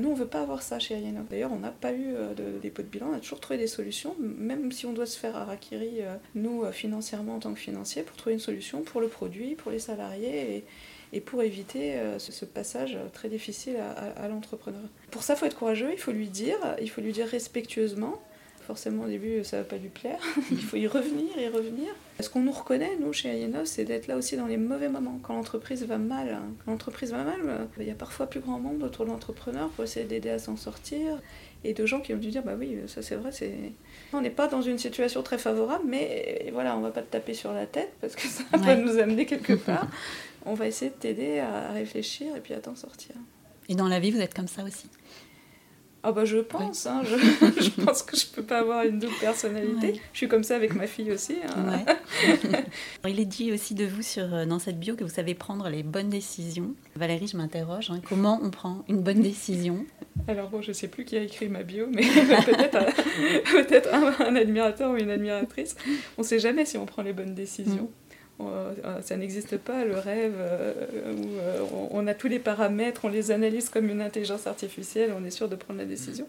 Nous, 0.00 0.08
on 0.08 0.14
veut 0.14 0.26
pas 0.26 0.42
avoir 0.42 0.62
ça 0.62 0.78
chez 0.78 0.94
Ayano. 0.94 1.22
D'ailleurs, 1.28 1.52
on 1.52 1.58
n'a 1.58 1.70
pas 1.70 1.92
eu 1.92 2.14
euh, 2.14 2.34
de 2.34 2.58
dépôt 2.60 2.82
de 2.82 2.88
bilan, 2.88 3.10
on 3.12 3.16
a 3.16 3.20
toujours 3.20 3.40
trouvé 3.40 3.58
des 3.58 3.66
solutions, 3.66 4.16
même 4.18 4.72
si 4.72 4.86
on 4.86 4.92
doit 4.92 5.06
se 5.06 5.18
faire 5.18 5.36
harakiri, 5.36 6.00
euh, 6.00 6.16
nous, 6.34 6.64
financièrement, 6.72 7.36
en 7.36 7.40
tant 7.40 7.52
que 7.52 7.60
financier, 7.60 8.02
pour 8.02 8.16
trouver 8.16 8.34
une 8.34 8.40
solution 8.40 8.82
pour 8.82 9.00
le 9.00 9.08
produit, 9.08 9.54
pour 9.54 9.70
les 9.70 9.78
salariés. 9.78 10.64
Et, 11.12 11.20
pour 11.20 11.42
éviter 11.42 11.96
ce, 12.18 12.44
passage 12.44 12.96
très 13.12 13.28
difficile 13.28 13.78
à, 13.78 14.22
à 14.22 14.28
l'entrepreneur. 14.28 14.80
Pour 15.10 15.24
ça, 15.24 15.34
il 15.34 15.38
faut 15.38 15.46
être 15.46 15.58
courageux, 15.58 15.90
il 15.92 15.98
faut 15.98 16.12
lui 16.12 16.28
dire, 16.28 16.56
il 16.80 16.88
faut 16.88 17.00
lui 17.00 17.10
dire 17.10 17.26
respectueusement, 17.26 18.20
forcément 18.70 19.02
au 19.02 19.08
début 19.08 19.42
ça 19.42 19.58
va 19.58 19.64
pas 19.64 19.78
lui 19.78 19.88
plaire. 19.88 20.20
il 20.52 20.62
faut 20.62 20.76
y 20.76 20.86
revenir 20.86 21.36
et 21.36 21.48
revenir. 21.48 21.88
Ce 22.20 22.28
qu'on 22.28 22.42
nous 22.42 22.52
reconnaît, 22.52 22.96
nous, 23.00 23.12
chez 23.12 23.28
Ayenos, 23.30 23.64
c'est 23.64 23.84
d'être 23.84 24.06
là 24.06 24.16
aussi 24.16 24.36
dans 24.36 24.46
les 24.46 24.58
mauvais 24.58 24.88
moments. 24.88 25.18
Quand 25.22 25.34
l'entreprise 25.34 25.84
va 25.84 25.98
mal, 25.98 26.28
hein. 26.28 26.42
quand 26.64 26.70
l'entreprise 26.70 27.10
va 27.10 27.24
mal, 27.24 27.40
euh, 27.46 27.64
il 27.80 27.88
y 27.88 27.90
a 27.90 27.94
parfois 27.94 28.26
plus 28.26 28.38
grand 28.38 28.60
monde 28.60 28.82
autour 28.84 29.06
de 29.06 29.10
l'entrepreneur 29.10 29.70
pour 29.70 29.82
essayer 29.82 30.06
d'aider 30.06 30.30
à 30.30 30.38
s'en 30.38 30.56
sortir. 30.56 31.20
Et 31.64 31.74
de 31.74 31.84
gens 31.84 32.00
qui 32.00 32.14
ont 32.14 32.18
dû 32.18 32.30
dire, 32.30 32.44
bah 32.44 32.54
oui, 32.56 32.78
ça 32.86 33.02
c'est 33.02 33.16
vrai, 33.16 33.32
c'est... 33.32 33.52
on 34.12 34.20
n'est 34.20 34.30
pas 34.30 34.46
dans 34.46 34.62
une 34.62 34.78
situation 34.78 35.22
très 35.22 35.36
favorable, 35.36 35.84
mais 35.86 36.48
voilà, 36.52 36.76
on 36.76 36.80
va 36.80 36.90
pas 36.90 37.02
te 37.02 37.10
taper 37.10 37.34
sur 37.34 37.52
la 37.52 37.66
tête 37.66 37.92
parce 38.00 38.14
que 38.14 38.26
ça 38.28 38.44
va 38.52 38.76
nous 38.76 38.98
amener 38.98 39.26
quelque 39.26 39.54
part. 39.54 39.88
on 40.46 40.54
va 40.54 40.68
essayer 40.68 40.90
de 40.90 40.96
t'aider 40.96 41.40
à 41.40 41.72
réfléchir 41.72 42.36
et 42.36 42.40
puis 42.40 42.54
à 42.54 42.60
t'en 42.60 42.76
sortir. 42.76 43.16
Et 43.68 43.74
dans 43.74 43.88
la 43.88 43.98
vie, 43.98 44.10
vous 44.10 44.20
êtes 44.20 44.34
comme 44.34 44.48
ça 44.48 44.62
aussi 44.62 44.88
ah 46.02 46.12
bah 46.12 46.24
je 46.24 46.38
pense, 46.38 46.86
hein, 46.86 47.02
je, 47.04 47.16
je, 47.62 47.70
pense 47.82 48.02
que 48.02 48.16
je 48.16 48.26
peux 48.26 48.42
pas 48.42 48.60
avoir 48.60 48.84
une 48.84 48.98
double 48.98 49.14
personnalité. 49.20 50.00
Je 50.12 50.18
suis 50.18 50.28
comme 50.28 50.44
ça 50.44 50.56
avec 50.56 50.74
ma 50.74 50.86
fille 50.86 51.12
aussi. 51.12 51.36
Hein. 51.46 51.84
Il 53.06 53.20
est 53.20 53.26
dit 53.26 53.52
aussi 53.52 53.74
de 53.74 53.84
vous 53.84 54.00
sur, 54.00 54.32
euh, 54.32 54.46
dans 54.46 54.58
cette 54.58 54.80
bio 54.80 54.96
que 54.96 55.04
vous 55.04 55.10
savez 55.10 55.34
prendre 55.34 55.68
les 55.68 55.82
bonnes 55.82 56.08
décisions. 56.08 56.74
Valérie, 56.96 57.26
je 57.26 57.36
m'interroge, 57.36 57.90
hein, 57.90 58.00
comment 58.08 58.40
on 58.42 58.48
prend 58.50 58.82
une 58.88 59.02
bonne 59.02 59.20
décision? 59.20 59.84
Alors 60.26 60.48
bon, 60.48 60.62
je 60.62 60.72
sais 60.72 60.88
plus 60.88 61.04
qui 61.04 61.18
a 61.18 61.22
écrit 61.22 61.50
ma 61.50 61.62
bio, 61.62 61.86
mais 61.90 62.02
peut-être 63.52 63.92
un, 63.92 64.26
un, 64.26 64.36
admirateur 64.36 64.92
ou 64.92 64.96
une 64.96 65.10
admiratrice. 65.10 65.76
On 66.16 66.22
sait 66.22 66.38
jamais 66.38 66.64
si 66.64 66.78
on 66.78 66.86
prend 66.86 67.02
les 67.02 67.12
bonnes 67.12 67.34
décisions. 67.34 67.90
Mm. 68.40 68.70
Euh, 68.84 69.02
ça 69.02 69.16
n'existe 69.16 69.56
pas, 69.58 69.84
le 69.84 69.98
rêve, 69.98 70.34
euh, 70.38 70.72
où 71.12 71.38
euh, 71.38 71.86
on 71.90 72.06
a 72.06 72.14
tous 72.14 72.28
les 72.28 72.38
paramètres, 72.38 73.04
on 73.04 73.08
les 73.08 73.30
analyse 73.30 73.68
comme 73.68 73.88
une 73.88 74.00
intelligence 74.00 74.46
artificielle, 74.46 75.12
on 75.18 75.24
est 75.24 75.30
sûr 75.30 75.48
de 75.48 75.56
prendre 75.56 75.78
la 75.78 75.86
décision. 75.86 76.26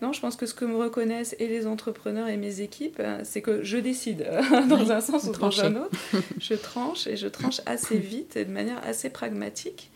Non, 0.00 0.12
je 0.12 0.20
pense 0.20 0.36
que 0.36 0.46
ce 0.46 0.54
que 0.54 0.64
me 0.64 0.76
reconnaissent 0.76 1.34
et 1.40 1.48
les 1.48 1.66
entrepreneurs 1.66 2.28
et 2.28 2.36
mes 2.36 2.60
équipes, 2.60 3.02
c'est 3.24 3.42
que 3.42 3.64
je 3.64 3.78
décide 3.78 4.28
dans 4.68 4.92
un 4.92 5.00
sens 5.00 5.24
ou 5.24 5.32
dans 5.32 5.60
un 5.60 5.74
autre. 5.74 5.98
Je 6.40 6.54
tranche 6.54 7.08
et 7.08 7.16
je 7.16 7.26
tranche 7.26 7.60
assez 7.66 7.98
vite 7.98 8.36
et 8.36 8.44
de 8.44 8.52
manière 8.52 8.80
assez 8.86 9.10
pragmatique. 9.10 9.90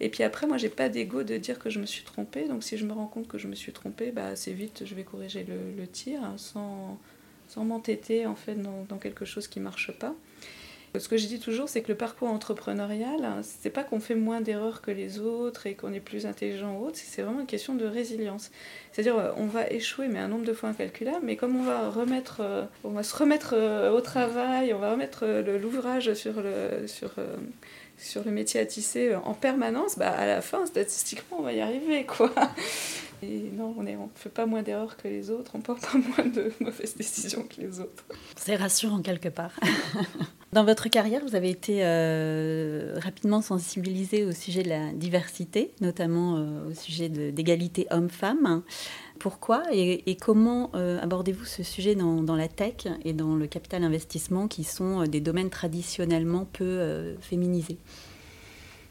Et 0.00 0.08
puis 0.08 0.24
après, 0.24 0.48
moi, 0.48 0.56
j'ai 0.56 0.68
pas 0.68 0.88
d'ego 0.88 1.22
de 1.22 1.36
dire 1.36 1.60
que 1.60 1.70
je 1.70 1.78
me 1.78 1.86
suis 1.86 2.02
trompée. 2.02 2.48
Donc 2.48 2.64
si 2.64 2.76
je 2.76 2.84
me 2.84 2.92
rends 2.92 3.06
compte 3.06 3.28
que 3.28 3.38
je 3.38 3.46
me 3.46 3.54
suis 3.54 3.72
trompée, 3.72 4.10
bah, 4.10 4.26
assez 4.26 4.52
vite, 4.52 4.82
je 4.84 4.94
vais 4.96 5.04
corriger 5.04 5.46
le, 5.48 5.86
tir 5.86 6.22
hein, 6.24 6.34
sans, 6.36 6.98
sans 7.46 7.64
m'entêter 7.64 8.26
en 8.26 8.34
fait 8.34 8.56
dans, 8.56 8.84
dans, 8.88 8.98
quelque 8.98 9.24
chose 9.24 9.46
qui 9.46 9.60
marche 9.60 9.92
pas. 9.92 10.14
Ce 10.96 11.08
que 11.08 11.16
je 11.16 11.26
dis 11.26 11.40
toujours, 11.40 11.68
c'est 11.68 11.82
que 11.82 11.88
le 11.88 11.96
parcours 11.96 12.28
entrepreneurial, 12.28 13.26
c'est 13.42 13.70
pas 13.70 13.82
qu'on 13.82 13.98
fait 13.98 14.14
moins 14.14 14.40
d'erreurs 14.40 14.80
que 14.80 14.92
les 14.92 15.18
autres 15.18 15.66
et 15.66 15.74
qu'on 15.74 15.92
est 15.92 15.98
plus 15.98 16.24
intelligent 16.24 16.76
ou 16.76 16.86
autre, 16.86 16.98
c'est 17.02 17.22
vraiment 17.22 17.40
une 17.40 17.46
question 17.46 17.74
de 17.74 17.84
résilience. 17.84 18.52
C'est-à-dire, 18.92 19.18
euh, 19.18 19.32
on 19.36 19.46
va 19.46 19.68
échouer, 19.68 20.06
mais 20.06 20.20
un 20.20 20.28
nombre 20.28 20.44
de 20.44 20.52
fois 20.52 20.68
incalculable, 20.68 21.18
mais 21.24 21.34
comme 21.34 21.56
on 21.56 21.64
va 21.64 21.90
euh, 21.96 23.02
se 23.02 23.16
remettre 23.16 23.54
euh, 23.56 23.90
au 23.90 24.00
travail, 24.00 24.72
on 24.72 24.78
va 24.78 24.92
remettre 24.92 25.26
l'ouvrage 25.60 26.14
sur 26.14 26.34
le, 26.40 26.86
sur, 26.86 27.10
sur 27.98 28.24
le 28.24 28.30
métier 28.30 28.60
à 28.60 28.66
tisser 28.66 29.16
en 29.16 29.34
permanence, 29.34 29.98
bah, 29.98 30.12
à 30.12 30.26
la 30.26 30.42
fin, 30.42 30.64
statistiquement, 30.64 31.38
on 31.40 31.42
va 31.42 31.54
y 31.54 31.60
arriver, 31.60 32.06
quoi. 32.06 32.32
Non, 33.52 33.74
on 33.76 33.82
ne 33.82 34.08
fait 34.14 34.28
pas 34.28 34.46
moins 34.46 34.62
d'erreurs 34.62 34.96
que 34.96 35.08
les 35.08 35.30
autres, 35.30 35.52
on 35.54 35.60
prend 35.60 35.74
pas 35.74 35.98
moins 35.98 36.26
de 36.26 36.52
mauvaises 36.60 36.96
décisions 36.96 37.42
que 37.42 37.60
les 37.60 37.80
autres. 37.80 38.04
C'est 38.36 38.56
rassurant 38.56 39.02
quelque 39.02 39.28
part. 39.28 39.52
Dans 40.54 40.64
votre 40.64 40.88
carrière, 40.88 41.20
vous 41.26 41.34
avez 41.34 41.50
été 41.50 41.80
euh, 41.82 42.94
rapidement 43.02 43.42
sensibilisé 43.42 44.24
au 44.24 44.30
sujet 44.30 44.62
de 44.62 44.68
la 44.68 44.92
diversité, 44.92 45.72
notamment 45.80 46.36
euh, 46.36 46.70
au 46.70 46.74
sujet 46.74 47.08
d'égalité 47.08 47.88
homme-femme. 47.90 48.62
Pourquoi 49.18 49.64
et, 49.72 50.16
comment 50.20 50.70
euh, 50.74 51.00
abordez-vous 51.00 51.44
ce 51.44 51.64
sujet 51.64 51.96
dans, 51.96 52.36
la 52.36 52.46
tech 52.46 52.86
et 53.04 53.12
dans 53.12 53.34
le 53.34 53.48
capital 53.48 53.82
investissement 53.82 54.46
qui 54.46 54.62
sont 54.62 55.02
des 55.08 55.20
domaines 55.20 55.50
traditionnellement 55.50 56.44
peu 56.44 57.16
féminisés? 57.20 57.78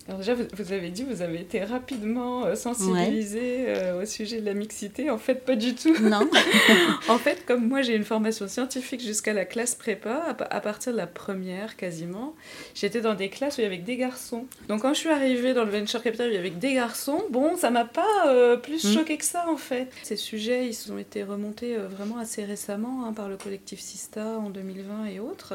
Alors 0.06 0.20
déjà, 0.20 0.34
vous, 0.34 0.74
avez 0.74 0.90
dit, 0.90 1.06
vous 1.06 1.22
avez 1.22 1.40
été 1.40 1.64
rapidement 1.64 2.46
euh, 2.46 2.56
sensibilisé 2.56 3.66
euh, 3.68 4.02
au 4.02 4.06
sujet 4.06 4.42
de 4.42 4.46
la 4.46 4.54
mixité. 4.54 5.10
En 5.10 5.18
fait, 5.18 5.46
pas 5.46 5.56
du 5.56 5.76
tout. 5.76 5.98
Non. 6.02 6.30
en 7.08 7.18
fait, 7.18 7.46
comme 7.46 7.70
moi, 7.70 7.82
j'ai 7.84 7.96
une 7.96 8.04
formation 8.04 8.50
scientifique 8.50 9.00
jusqu'à 9.00 9.32
la 9.32 9.46
classe 9.46 9.76
prépa, 9.76 10.36
à, 10.50 10.60
partir 10.60 10.92
de 10.92 10.98
la 10.98 11.08
première 11.08 11.78
quasiment, 11.78 12.36
j'étais 12.76 13.00
dans 13.00 13.14
des 13.14 13.30
classes 13.30 13.58
où 13.58 13.62
il 13.62 13.64
y 13.64 13.68
avait 13.68 13.78
des 13.78 13.96
garçons. 13.96 14.46
Donc 14.68 14.82
quand 14.82 14.94
je 14.94 15.00
suis 15.00 15.10
arrivée 15.10 15.54
dans 15.54 15.64
le 15.64 15.72
venture 15.72 16.04
capital 16.04 16.28
il 16.28 16.34
y 16.34 16.38
avait 16.38 16.50
des 16.50 16.74
garçons, 16.74 17.24
bon, 17.30 17.56
ça 17.56 17.70
m'a 17.70 17.86
pas 17.86 18.28
euh, 18.28 18.58
plus 18.58 18.84
mm. 18.84 18.94
choqué 18.94 19.18
que 19.18 19.26
ça 19.26 19.46
en 19.48 19.58
fait. 19.58 19.88
Ces 20.04 20.18
sujets, 20.18 20.68
ils 20.68 20.92
ont 20.92 20.98
été 20.98 21.24
remontés 21.24 21.78
vraiment 21.78 22.18
assez 22.18 22.44
récemment 22.44 23.06
hein, 23.06 23.14
par 23.14 23.30
le 23.30 23.38
collectif 23.38 23.80
Sista 23.80 24.38
en 24.38 24.50
2020 24.50 25.06
et 25.06 25.20
autres. 25.22 25.54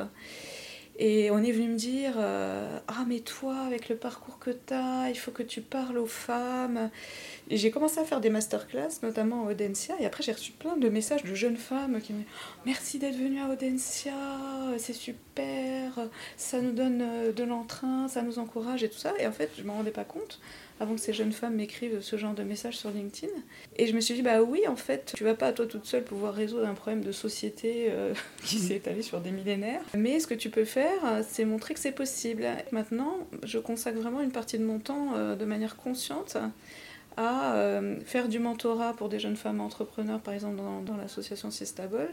Et 0.99 1.31
on 1.31 1.39
est 1.39 1.53
venu 1.53 1.69
me 1.69 1.77
dire 1.77 2.15
euh, 2.17 2.79
Ah, 2.89 3.05
mais 3.07 3.21
toi, 3.21 3.57
avec 3.67 3.89
le 3.89 3.97
parcours 3.97 4.39
que 4.41 4.51
tu 4.51 4.75
as, 4.75 5.09
il 5.11 5.17
faut 5.17 5.31
que 5.31 5.45
tu 5.45 5.61
parles 5.61 5.99
aux 5.99 6.07
femmes. 6.07 6.91
J'ai 7.51 7.71
commencé 7.71 7.99
à 7.99 8.05
faire 8.05 8.21
des 8.21 8.31
masterclass, 8.31 9.01
notamment 9.03 9.47
à 9.47 9.51
Audencia. 9.51 9.95
Et 10.01 10.07
après, 10.07 10.23
j'ai 10.23 10.33
reçu 10.33 10.53
plein 10.53 10.77
de 10.77 10.89
messages 10.89 11.25
de 11.25 11.35
jeunes 11.35 11.57
femmes 11.57 12.01
qui 12.01 12.13
me 12.13 12.19
disent 12.19 12.27
Merci 12.67 12.99
d'être 12.99 13.17
venue 13.17 13.41
à 13.41 13.49
Audencia, 13.49 14.13
c'est 14.77 14.93
super, 14.93 16.09
ça 16.37 16.61
nous 16.61 16.73
donne 16.73 17.01
euh, 17.03 17.33
de 17.33 17.45
l'entrain, 17.45 18.09
ça 18.09 18.23
nous 18.23 18.39
encourage 18.39 18.83
et 18.83 18.91
tout 18.91 18.99
ça. 18.99 19.15
Et 19.19 19.27
en 19.27 19.33
fait, 19.33 19.51
je 19.57 19.63
ne 19.63 19.69
m'en 19.69 19.75
rendais 19.75 19.91
pas 19.91 20.05
compte 20.05 20.41
avant 20.81 20.95
que 20.95 21.01
ces 21.01 21.13
jeunes 21.13 21.33
femmes 21.33 21.55
m'écrivent 21.55 22.01
ce 22.01 22.17
genre 22.17 22.35
de 22.35 22.43
messages 22.43 22.77
sur 22.77 22.91
LinkedIn. 22.91 23.33
Et 23.77 23.87
je 23.87 23.95
me 23.95 24.01
suis 24.01 24.15
dit, 24.15 24.23
bah 24.23 24.43
oui, 24.43 24.61
en 24.69 24.77
fait, 24.77 25.13
tu 25.17 25.25
vas 25.25 25.35
pas 25.35 25.53
toi 25.53 25.67
toute 25.67 25.87
seule 25.87 26.05
pouvoir 26.05 26.35
résoudre 26.35 26.67
un 26.67 26.75
problème 26.75 27.03
de 27.03 27.13
société 27.13 27.87
euh, 27.89 28.15
qui 28.45 28.59
s'est 28.59 28.77
étalé 28.77 29.03
sur 29.03 29.21
des 29.21 29.31
millénaires. 29.31 29.83
Mais 29.95 30.21
ce 30.21 30.27
que 30.27 30.35
tu 30.35 30.51
peux 30.51 30.65
faire, 30.65 31.25
c'est 31.29 31.45
montrer 31.45 31.75
que 31.75 31.81
c'est 31.81 31.93
possible. 31.93 32.47
Maintenant, 32.73 33.27
je 33.43 33.59
consacre 33.59 33.99
vraiment 33.99 34.21
une 34.21 34.33
partie 34.33 34.59
de 34.59 34.65
mon 34.65 34.79
temps 34.79 35.15
euh, 35.17 35.35
de 35.35 35.45
manière 35.45 35.77
consciente 35.77 36.37
à 37.19 37.55
euh, 37.55 37.97
faire 38.05 38.29
du 38.29 38.39
mentorat 38.39 38.95
pour 38.95 39.09
des 39.09 39.19
jeunes 39.19 39.37
femmes 39.37 39.61
entrepreneurs, 39.61 40.21
par 40.21 40.35
exemple 40.35 40.57
dans, 40.57 40.97
l'association 40.97 41.51
Sistable, 41.51 42.09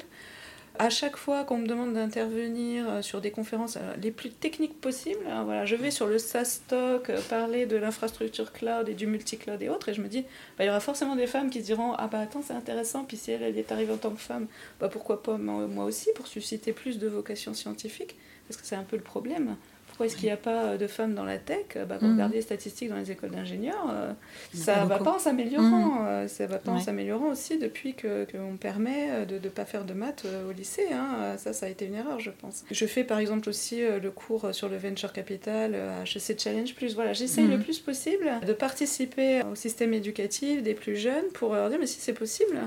à 0.80 0.90
chaque 0.90 1.16
fois 1.16 1.44
qu'on 1.44 1.60
me 1.60 1.68
demande 1.68 1.94
d'intervenir 1.94 2.90
euh, 2.90 3.02
sur 3.04 3.22
des 3.22 3.30
conférences 3.30 3.78
euh, 3.78 3.96
les 4.02 4.10
plus 4.10 4.32
techniques 4.32 4.82
possibles, 4.82 5.24
hein, 5.30 5.44
voilà, 5.44 5.66
je 5.66 5.76
vais 5.76 5.92
sur 5.92 6.08
le 6.08 6.18
SaaS 6.18 6.62
Talk 6.68 7.12
parler 7.30 7.68
de 7.68 7.78
l'infrastructure 7.78 8.52
cloud 8.52 8.90
et 8.90 8.96
du 8.96 9.06
multi-cloud 9.06 9.62
et 9.62 9.70
autres, 9.70 9.90
et 9.90 9.94
je 9.94 10.02
me 10.02 10.08
dis, 10.08 10.24
bah, 10.58 10.64
il 10.64 10.68
y 10.68 10.70
aura 10.70 10.80
forcément 10.80 11.16
des 11.16 11.28
femmes 11.28 11.52
qui 11.52 11.62
se 11.62 11.66
diront 11.66 11.94
Ah 11.94 12.08
bah 12.08 12.20
attends, 12.20 12.42
c'est 12.42 12.54
intéressant, 12.54 13.04
puis 13.04 13.16
si 13.16 13.30
elle, 13.30 13.44
elle 13.44 13.58
est 13.58 13.72
arrivée 13.72 13.94
en 13.94 13.98
tant 13.98 14.12
que 14.12 14.20
femme, 14.20 14.48
bah 14.80 14.90
pourquoi 14.90 15.22
pas 15.22 15.38
moi 15.38 15.86
aussi, 15.86 16.10
pour 16.16 16.26
susciter 16.26 16.74
plus 16.74 16.98
de 16.98 17.08
vocations 17.08 17.54
scientifiques, 17.54 18.16
parce 18.48 18.60
que 18.60 18.66
c'est 18.66 18.76
un 18.76 18.84
peu 18.84 18.96
le 18.98 19.04
problème 19.04 19.56
Pourquoi 19.96 20.08
est-ce 20.08 20.18
qu'il 20.18 20.26
n'y 20.26 20.32
a 20.34 20.38
pas 20.38 20.76
de 20.76 20.88
femmes 20.88 21.16
dans 21.16 21.24
la 21.24 21.38
tech 21.38 21.68
bah, 21.88 21.96
Pour 21.96 22.10
Mhm. 22.10 22.16
regarder 22.16 22.36
les 22.36 22.42
statistiques 22.42 22.90
dans 22.90 22.98
les 22.98 23.12
écoles 23.12 23.30
d'ingénieurs, 23.32 23.88
euh, 23.90 24.12
ça 24.54 24.84
ne 24.84 24.90
va 24.90 24.98
pas 25.00 25.12
en 25.16 25.20
s'améliorant. 25.20 26.02
Mhm. 26.02 26.06
euh, 26.06 26.28
Ça 26.28 26.48
va 26.48 26.58
pas 26.60 26.72
en 26.72 26.80
s'améliorant 26.82 27.28
aussi 27.30 27.58
depuis 27.58 27.94
que 27.94 28.26
qu'on 28.30 28.58
permet 28.58 29.10
euh, 29.12 29.26
de 29.26 29.36
ne 29.40 29.48
pas 29.50 29.64
faire 29.64 29.86
de 29.86 29.94
maths 29.94 30.24
euh, 30.26 30.50
au 30.50 30.52
lycée. 30.52 30.88
hein. 30.92 31.16
Euh, 31.22 31.38
Ça, 31.38 31.54
ça 31.54 31.68
a 31.68 31.70
été 31.70 31.86
une 31.86 31.94
erreur, 31.96 32.20
je 32.20 32.30
pense. 32.32 32.66
Je 32.70 32.86
fais 32.86 33.06
par 33.06 33.20
exemple 33.20 33.48
aussi 33.48 33.82
euh, 33.82 34.00
le 34.02 34.12
cours 34.12 34.54
sur 34.54 34.68
le 34.68 34.76
venture 34.76 35.14
capital 35.14 35.72
euh, 35.76 36.02
à 36.02 36.04
HEC 36.04 36.38
Challenge 36.42 36.76
Plus. 36.76 36.94
Voilà, 36.94 37.14
j'essaye 37.14 37.48
le 37.48 37.58
plus 37.60 37.80
possible 37.80 38.30
de 38.46 38.52
participer 38.52 39.44
au 39.50 39.56
système 39.56 39.94
éducatif 39.94 40.62
des 40.62 40.74
plus 40.74 40.98
jeunes 40.98 41.30
pour 41.34 41.54
leur 41.56 41.70
dire 41.70 41.80
mais 41.80 41.88
si 41.88 42.02
c'est 42.02 42.12
possible. 42.14 42.58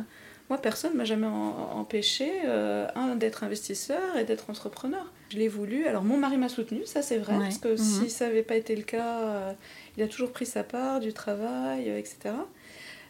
Moi, 0.48 0.58
personne 0.58 0.92
ne 0.92 0.96
m'a 0.96 1.04
jamais 1.04 1.26
en- 1.26 1.78
empêché, 1.78 2.30
euh, 2.46 2.86
un, 2.94 3.16
d'être 3.16 3.44
investisseur 3.44 4.16
et 4.16 4.24
d'être 4.24 4.48
entrepreneur. 4.48 5.04
Je 5.30 5.36
l'ai 5.36 5.48
voulu. 5.48 5.86
Alors, 5.86 6.04
mon 6.04 6.16
mari 6.16 6.38
m'a 6.38 6.48
soutenu, 6.48 6.80
ça 6.86 7.02
c'est 7.02 7.18
vrai, 7.18 7.34
Ouais. 7.36 7.44
parce 7.44 7.58
que 7.58 7.68
Mhm. 7.68 7.76
si 7.76 8.08
ça 8.10 8.26
n'avait 8.26 8.42
pas 8.42 8.56
été 8.56 8.74
le 8.74 8.82
cas, 8.82 9.20
euh, 9.20 9.52
il 9.96 10.02
a 10.02 10.08
toujours 10.08 10.32
pris 10.32 10.46
sa 10.46 10.64
part 10.64 11.00
du 11.00 11.12
travail, 11.12 11.90
euh, 11.90 11.98
etc. 11.98 12.34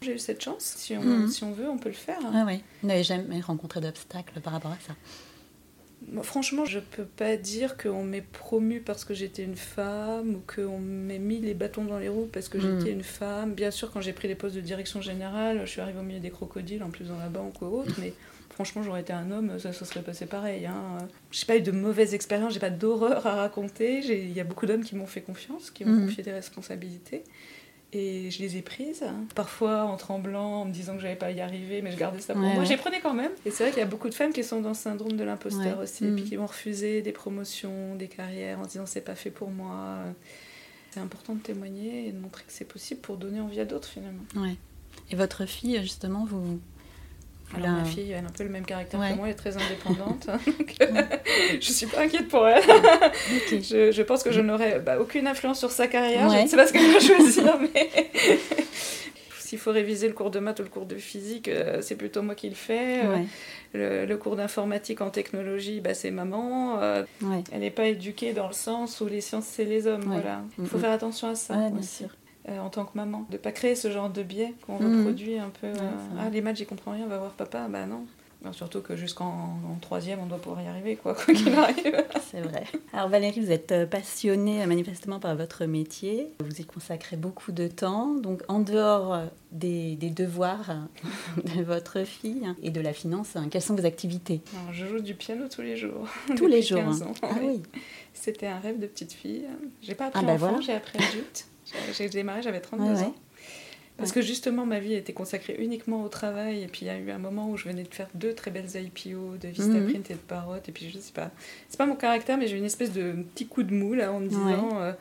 J'ai 0.03 0.15
eu 0.15 0.19
cette 0.19 0.43
chance. 0.43 0.75
Si 0.77 0.97
on, 0.97 1.03
Mhm. 1.03 1.29
si 1.29 1.45
on 1.45 1.53
veut, 1.53 1.69
on 1.69 1.79
peut 1.79 1.89
le 1.89 1.95
faire. 1.95 2.19
Ah 2.35 2.45
ouais. 2.45 2.61
Vous 2.83 2.89
n'avez 2.89 3.03
jamais 3.05 3.41
rencontré 3.41 3.81
d'obstacles 3.81 4.41
par 4.41 4.53
rapport 4.53 4.73
à 4.73 4.79
ça? 4.87 4.95
Franchement, 6.23 6.65
je 6.65 6.79
peux 6.79 7.05
pas 7.05 7.37
dire 7.37 7.77
qu'on 7.77 8.03
m'ait 8.05 8.23
promu 8.33 8.81
parce 8.81 9.05
que 9.05 9.15
j'étais 9.15 9.43
une 9.43 9.57
femme 9.57 10.37
ou 10.37 10.43
qu'on 10.55 10.79
m'ait 10.79 11.19
mis 11.19 11.39
les 11.41 11.55
bâtons 11.55 11.85
dans 11.85 11.99
les 11.99 12.09
roues 12.09 12.29
parce 12.33 12.49
que 12.49 12.59
Mm. 12.59 12.79
j'étais 12.79 12.93
une 12.93 13.03
femme. 13.03 13.55
Bien 13.55 13.71
sûr, 13.71 13.91
quand 13.93 14.01
j'ai 14.01 14.13
pris 14.13 14.29
les 14.29 14.35
postes 14.35 14.57
de 14.57 14.61
direction 14.61 15.01
générale, 15.01 15.61
je 15.65 15.71
suis 15.71 15.81
arrivée 15.81 15.99
au 16.01 16.03
milieu 16.03 16.21
des 16.21 16.31
crocodiles, 16.31 16.83
en 16.83 16.91
plus 16.91 17.07
dans 17.09 17.19
la 17.19 17.29
banque 17.29 17.61
ou 17.63 17.67
autre, 17.67 17.93
mais 18.01 18.13
franchement, 18.51 18.83
j'aurais 18.83 19.03
été 19.03 19.13
un 19.13 19.31
homme, 19.31 19.59
ça 19.59 19.73
se 19.73 19.85
serait 19.85 20.03
passé 20.03 20.27
pareil. 20.27 20.67
Hein. 20.67 20.99
J'ai 21.31 21.47
pas 21.47 21.57
eu 21.57 21.61
de 21.63 21.71
mauvaises 21.73 22.15
expériences, 22.15 22.55
j'ai 22.55 22.61
pas 22.61 22.71
d'horreur 22.71 23.27
à 23.27 23.35
raconter. 23.37 23.99
Il 24.01 24.33
y 24.33 24.41
a 24.41 24.45
beaucoup 24.45 24.67
d'hommes 24.67 24.83
qui 24.85 24.97
m'ont 24.97 25.07
fait 25.07 25.21
confiance, 25.21 25.71
qui 25.71 25.85
m'ont 25.85 25.93
Mm. 25.93 26.07
confié 26.07 26.23
des 26.25 26.33
responsabilités. 26.33 27.23
Et 27.95 28.31
je 28.31 28.41
les 28.41 28.59
ai 28.59 28.63
prises, 28.63 29.03
parfois 29.35 29.85
en 29.85 29.97
tremblant, 29.97 30.61
en 30.61 30.65
me 30.67 30.73
disant 30.73 30.95
que 30.97 31.01
j'allais 31.01 31.17
pas 31.17 31.31
y 31.31 31.41
arriver, 31.41 31.81
mais 31.81 31.91
je 31.91 31.97
gardais 31.97 32.21
ça 32.21 32.35
pour 32.35 32.43
Ouais, 32.43 32.51
moi. 32.51 32.59
ouais. 32.59 32.65
Je 32.67 32.71
les 32.73 32.77
prenais 32.77 33.01
quand 33.01 33.15
même. 33.15 33.31
Et 33.47 33.51
c'est 33.51 33.63
vrai 33.65 33.71
qu'il 33.71 33.79
y 33.81 33.83
a 33.83 33.87
beaucoup 33.87 34.11
de 34.11 34.15
femmes 34.15 34.33
qui 34.35 34.45
sont 34.45 34.61
dans 34.61 34.69
le 34.69 34.75
syndrome 34.75 35.13
de 35.17 35.25
l'imposteur 35.25 35.79
Ouais. 35.79 35.85
aussi, 35.85 36.05
Mm. 36.05 36.13
et 36.13 36.21
puis 36.21 36.25
qui 36.31 36.37
vont 36.37 36.45
refuser 36.47 37.01
des 37.01 37.13
promotions, 37.13 37.95
des 37.97 38.09
carrières 38.09 38.59
en 38.61 38.65
se 38.65 38.71
disant 38.73 38.85
c'est 38.85 39.01
pas 39.01 39.15
fait 39.15 39.31
pour 39.31 39.51
moi. 39.51 40.01
C'est 40.91 41.01
important 41.01 41.35
de 41.35 41.41
témoigner 41.41 42.09
et 42.09 42.13
de 42.13 42.19
montrer 42.19 42.45
que 42.45 42.53
c'est 42.53 42.67
possible 42.67 43.01
pour 43.01 43.17
donner 43.17 43.41
envie 43.41 43.61
à 43.61 43.65
d'autres 43.65 43.89
finalement. 43.89 44.25
Ouais. 44.37 44.57
Et 45.11 45.17
votre 45.17 45.47
fille, 45.47 45.79
justement, 45.81 46.27
vous. 46.27 46.61
Alors 47.57 47.71
ma 47.71 47.85
fille, 47.85 48.11
elle 48.13 48.25
a 48.25 48.29
un 48.29 48.31
peu 48.31 48.45
le 48.45 48.51
même 48.51 48.65
caractère 48.67 49.01
Ouais. 49.01 49.11
que 49.13 49.17
moi, 49.17 49.27
elle 49.27 49.33
est 49.33 49.37
très 49.37 49.55
indépendante. 49.57 50.27
Donc, 50.47 50.75
je 51.61 51.73
suis 51.73 51.87
pas 51.87 52.03
inquiète 52.03 52.29
pour 52.29 52.47
elle. 52.47 52.63
Je, 53.51 53.91
je 53.91 54.03
pense 54.03 54.23
que 54.23 54.31
je 54.33 54.41
n'aurai 54.41 54.79
bah, 54.81 54.99
aucune 55.01 55.27
influence 55.27 55.59
sur 55.59 55.71
sa 55.71 55.87
carrière. 55.87 56.29
Je 56.29 56.35
Ouais. 56.35 56.43
ne 56.45 56.49
sais 56.49 56.57
pas 56.57 56.67
ce 56.67 56.73
qu'elle 56.73 56.93
va 56.93 57.01
choisir, 57.01 57.59
mais 57.61 57.91
s'il 59.39 59.59
faut 59.59 59.73
réviser 59.73 60.09
le 60.09 60.13
cours 60.15 60.31
de 60.31 60.39
maths 60.41 60.61
ou 60.61 60.63
le 60.63 60.69
cours 60.69 60.85
de 60.85 60.97
physique, 60.97 61.49
euh, 61.49 61.79
c'est 61.81 61.97
plutôt 61.97 62.21
moi 62.23 62.35
qui 62.35 62.49
le 62.51 62.55
fais. 62.55 63.01
Euh. 63.05 63.17
Le, 63.73 64.05
le 64.07 64.17
cours 64.19 64.37
d'informatique 64.37 65.01
en 65.01 65.09
technologie, 65.11 65.81
bah, 65.81 65.95
c'est 65.95 66.11
maman. 66.11 66.81
Euh, 66.83 67.03
elle 67.53 67.61
n'est 67.61 67.71
pas 67.71 67.87
éduquée 67.87 68.33
dans 68.35 68.47
le 68.49 68.53
sens 68.53 69.01
où 69.01 69.07
les 69.07 69.21
sciences, 69.23 69.47
c'est 69.47 69.65
les 69.65 69.87
hommes. 69.87 70.05
Voilà. 70.07 70.43
Il 70.59 70.67
faut 70.67 70.79
faire 70.79 70.91
attention 70.93 71.29
à 71.29 71.35
ça 71.35 71.55
bien 71.71 71.83
sûr. 71.83 72.09
Euh, 72.49 72.59
en 72.61 72.71
tant 72.71 72.85
que 72.85 72.97
maman, 72.97 73.27
de 73.31 73.37
pas 73.37 73.53
créer 73.53 73.75
ce 73.75 73.91
genre 73.91 74.11
de 74.11 74.23
biais 74.23 74.55
qu'on 74.67 74.79
Mhm. 74.81 74.99
reproduit 74.99 75.39
un 75.39 75.51
peu. 75.51 75.67
euh, 75.69 75.73
Ouais, 75.75 76.21
ah, 76.21 76.31
les 76.31 76.41
maths, 76.41 76.57
j'y 76.57 76.67
comprends 76.67 76.93
rien, 76.93 77.07
va 77.07 77.19
voir 77.19 77.33
papa. 77.33 77.67
Bah 77.69 77.87
non. 77.87 78.07
Surtout 78.53 78.83
que 78.83 78.95
jusqu'en 78.95 79.27
en 79.27 79.75
troisième, 79.81 80.21
on 80.21 80.27
doit 80.27 80.39
pouvoir 80.39 80.63
y 80.63 80.69
arriver, 80.69 80.95
quoi, 80.95 81.13
quoi 81.17 81.35
qu'il 81.35 81.53
arrive. 81.55 82.05
C'est 82.31 82.41
vrai. 82.41 82.63
Alors 82.93 83.09
Valérie, 83.09 83.41
vous 83.41 83.51
êtes 83.51 83.73
euh, 83.73 83.85
passionnée 83.85 84.65
manifestement 84.65 85.19
par 85.19 85.35
votre 85.35 85.65
métier. 85.67 86.29
Vous 86.39 86.61
y 86.61 86.65
consacrez 86.65 87.17
beaucoup 87.17 87.51
de 87.51 87.67
temps. 87.67 88.15
Donc 88.15 88.43
en 88.47 88.61
dehors 88.61 89.23
des, 89.51 89.97
des 89.97 90.11
devoirs 90.11 90.71
euh, 90.71 91.41
de 91.57 91.63
votre 91.65 92.05
fille 92.05 92.43
hein, 92.47 92.55
et 92.63 92.71
de 92.71 92.81
la 92.81 92.93
finance, 92.93 93.35
hein, 93.35 93.49
quelles 93.51 93.61
sont 93.61 93.75
vos 93.75 93.85
activités? 93.85 94.41
Alors, 94.63 94.73
je 94.73 94.87
joue 94.87 95.01
du 95.01 95.15
piano 95.15 95.47
tous 95.49 95.63
les 95.63 95.77
jours. 95.77 96.07
Tous 96.37 96.47
les 96.47 96.63
jours. 96.63 96.79
15 96.79 97.03
hein. 97.03 97.07
ans. 97.07 97.13
Ah 97.23 97.29
Oui. 97.41 97.61
oui. 97.75 97.81
C'était 98.15 98.47
un 98.47 98.61
rêve 98.61 98.79
de 98.79 98.87
petite 98.87 99.13
fille. 99.13 99.47
J'ai 99.83 99.97
pas 99.97 100.07
appris 100.07 100.21
Ah 100.23 100.27
bah 100.27 100.35
enfant, 100.35 100.47
voilà. 100.47 100.61
j'ai 100.61 100.73
appris 100.75 100.99
adulte. 101.03 101.47
J'ai- 101.97 102.09
démarré, 102.09 102.43
j'avais 102.43 102.61
32 102.61 102.85
Ouais, 102.85 102.97
ouais. 102.97 103.03
ans. 103.05 103.15
Parce 103.97 104.13
que 104.13 104.21
justement, 104.23 104.65
ma 104.65 104.79
vie 104.79 104.95
était 104.95 105.13
consacrée 105.13 105.57
uniquement 105.59 106.05
au 106.05 106.09
travail. 106.09 106.63
Et 106.63 106.69
puis, 106.69 106.83
il 106.83 106.87
y 106.87 106.91
a 106.91 106.97
eu 106.99 107.11
un 107.11 107.19
moment 107.19 107.51
où 107.51 107.57
je 107.57 107.65
venais 107.69 107.83
de 107.83 107.93
faire 107.93 108.07
deux 108.15 108.33
très 108.33 108.53
belles 108.53 108.69
IPO 108.73 109.37
de 109.43 109.49
Vistaprint 109.49 110.09
et 110.11 110.15
de 110.15 110.19
Parrot. 110.21 110.55
Et 110.69 110.71
puis, 110.73 110.89
je 110.89 110.99
sais 111.01 111.13
pas, 111.13 111.33
c'est 111.69 111.77
pas 111.79 111.87
mon 111.87 111.97
caractère, 111.97 112.39
mais 112.39 112.47
j'ai 112.47 112.55
eu 112.55 112.59
une 112.59 112.65
espèce 112.65 112.93
de 112.93 113.13
petit 113.35 113.47
coup 113.47 113.65
de 113.65 113.75
mou 113.75 113.95
là 113.95 114.13
en 114.13 114.21
me 114.21 114.29
disant 114.29 114.81
euh, 114.81 114.93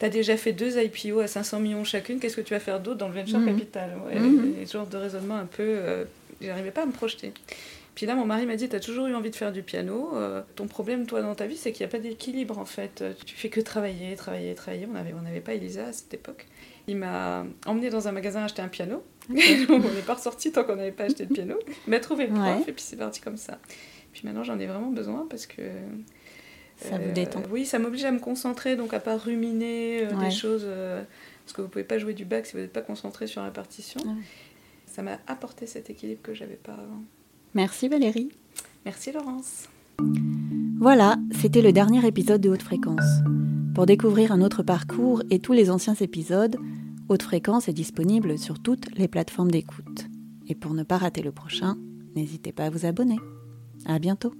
T'as 0.00 0.08
déjà 0.08 0.36
fait 0.36 0.52
deux 0.52 0.76
IPO 0.76 1.20
à 1.20 1.28
500 1.28 1.60
millions 1.60 1.84
chacune, 1.84 2.18
qu'est-ce 2.18 2.34
que 2.34 2.40
tu 2.40 2.52
vas 2.54 2.58
faire 2.60 2.80
d'autre 2.80 2.98
dans 2.98 3.06
le 3.08 3.14
venture 3.14 3.38
Mhm. 3.38 3.46
capital? 3.46 3.90
Ouais, 4.04 4.18
Mhm. 4.18 4.54
et 4.60 4.66
Ce 4.66 4.72
genre 4.72 4.88
de 4.88 4.96
raisonnement 4.96 5.36
un 5.36 5.46
peu. 5.46 5.62
euh, 5.62 6.04
J'arrivais 6.42 6.72
pas 6.72 6.82
à 6.82 6.86
me 6.86 6.92
projeter. 6.92 7.32
Puis 7.94 8.06
là, 8.06 8.14
mon 8.16 8.24
mari 8.26 8.44
m'a 8.44 8.56
dit, 8.56 8.68
t'as 8.68 8.80
toujours 8.80 9.06
eu 9.06 9.14
envie 9.14 9.30
de 9.30 9.36
faire 9.36 9.52
du 9.52 9.62
piano. 9.62 10.10
euh, 10.14 10.42
ton 10.56 10.66
problème, 10.66 11.06
toi, 11.06 11.22
dans 11.22 11.34
ta 11.36 11.46
vie, 11.46 11.56
c'est 11.56 11.70
qu'il 11.72 11.86
n'y 11.86 11.90
a 11.90 11.92
pas 11.92 12.00
d'équilibre, 12.00 12.58
en 12.58 12.64
fait. 12.64 13.02
Euh, 13.02 13.12
Tu 13.24 13.36
fais 13.36 13.48
que 13.50 13.60
travailler, 13.60 14.16
travailler, 14.16 14.54
travailler. 14.54 14.86
On 14.90 14.94
n'avait 14.94 15.12
on 15.14 15.24
avait 15.24 15.40
pas 15.40 15.54
Elisa 15.54 15.86
à 15.86 15.92
cette 15.92 16.12
époque. 16.12 16.46
Il 16.88 16.96
m'a 16.96 17.46
emmené 17.66 17.90
dans 17.90 18.08
un 18.08 18.12
magasin 18.12 18.42
acheter 18.44 18.62
un 18.62 18.68
piano. 18.68 19.02
on 19.30 19.34
n'est 19.34 20.02
pas 20.06 20.14
ressorti 20.14 20.50
tant 20.50 20.64
qu'on 20.64 20.76
n'avait 20.76 20.90
pas 20.92 21.04
acheté 21.04 21.24
de 21.26 21.32
piano. 21.32 21.56
Il 21.86 21.90
m'a 21.90 22.00
trouvé 22.00 22.26
le 22.26 22.34
prof, 22.34 22.44
Ouais. 22.44 22.62
et 22.68 22.72
puis 22.72 22.82
c'est 22.82 22.96
parti 22.96 23.20
comme 23.20 23.36
ça. 23.36 23.58
Puis 24.12 24.22
maintenant, 24.24 24.42
j'en 24.44 24.58
ai 24.58 24.66
vraiment 24.66 24.90
besoin 24.90 25.26
parce 25.30 25.46
que... 25.46 25.62
Ça 26.76 26.98
vous 26.98 27.10
euh, 27.10 27.12
détend. 27.12 27.42
Oui, 27.50 27.64
ça 27.64 27.78
m'oblige 27.78 28.04
à 28.04 28.10
me 28.10 28.18
concentrer, 28.18 28.74
donc 28.74 28.92
à 28.92 28.98
pas 29.00 29.16
ruminer 29.16 30.04
euh, 30.06 30.14
Ouais. 30.16 30.24
des 30.26 30.30
choses... 30.32 30.66
parce 31.44 31.52
que 31.56 31.62
vous 31.62 31.68
pouvez 31.68 31.84
pas 31.84 31.98
jouer 31.98 32.12
du 32.14 32.24
bac 32.24 32.44
si 32.46 32.54
vous 32.54 32.58
n'êtes 32.58 32.72
pas 32.72 32.82
concentré 32.82 33.28
sur 33.28 33.42
la 33.42 33.50
partition. 33.50 34.00
Ah 34.04 34.08
ouais. 34.08 34.14
Ça 34.86 35.02
m'a 35.02 35.18
apporté 35.28 35.66
cet 35.66 35.90
équilibre 35.90 36.22
que 36.22 36.34
j'avais 36.34 36.54
pas 36.56 36.72
avant. 36.72 37.02
Merci 37.54 37.88
Valérie. 37.88 38.30
Merci 38.84 39.12
Laurence. 39.12 39.68
Voilà, 40.80 41.16
c'était 41.30 41.62
le 41.62 41.72
dernier 41.72 42.04
épisode 42.06 42.40
de 42.40 42.50
Haute 42.50 42.62
Fréquence. 42.62 43.22
Pour 43.74 43.86
découvrir 43.86 44.32
un 44.32 44.42
autre 44.42 44.62
parcours 44.62 45.22
et 45.30 45.38
tous 45.38 45.52
les 45.52 45.70
anciens 45.70 45.94
épisodes, 45.94 46.56
Haute 47.08 47.22
Fréquence 47.22 47.68
est 47.68 47.72
disponible 47.72 48.38
sur 48.38 48.60
toutes 48.60 48.92
les 48.98 49.08
plateformes 49.08 49.50
d'écoute. 49.50 50.06
Et 50.48 50.54
pour 50.54 50.74
ne 50.74 50.82
pas 50.82 50.98
rater 50.98 51.22
le 51.22 51.32
prochain, 51.32 51.76
n'hésitez 52.16 52.52
pas 52.52 52.66
à 52.66 52.70
vous 52.70 52.86
abonner. 52.86 53.18
À 53.86 53.98
bientôt. 53.98 54.34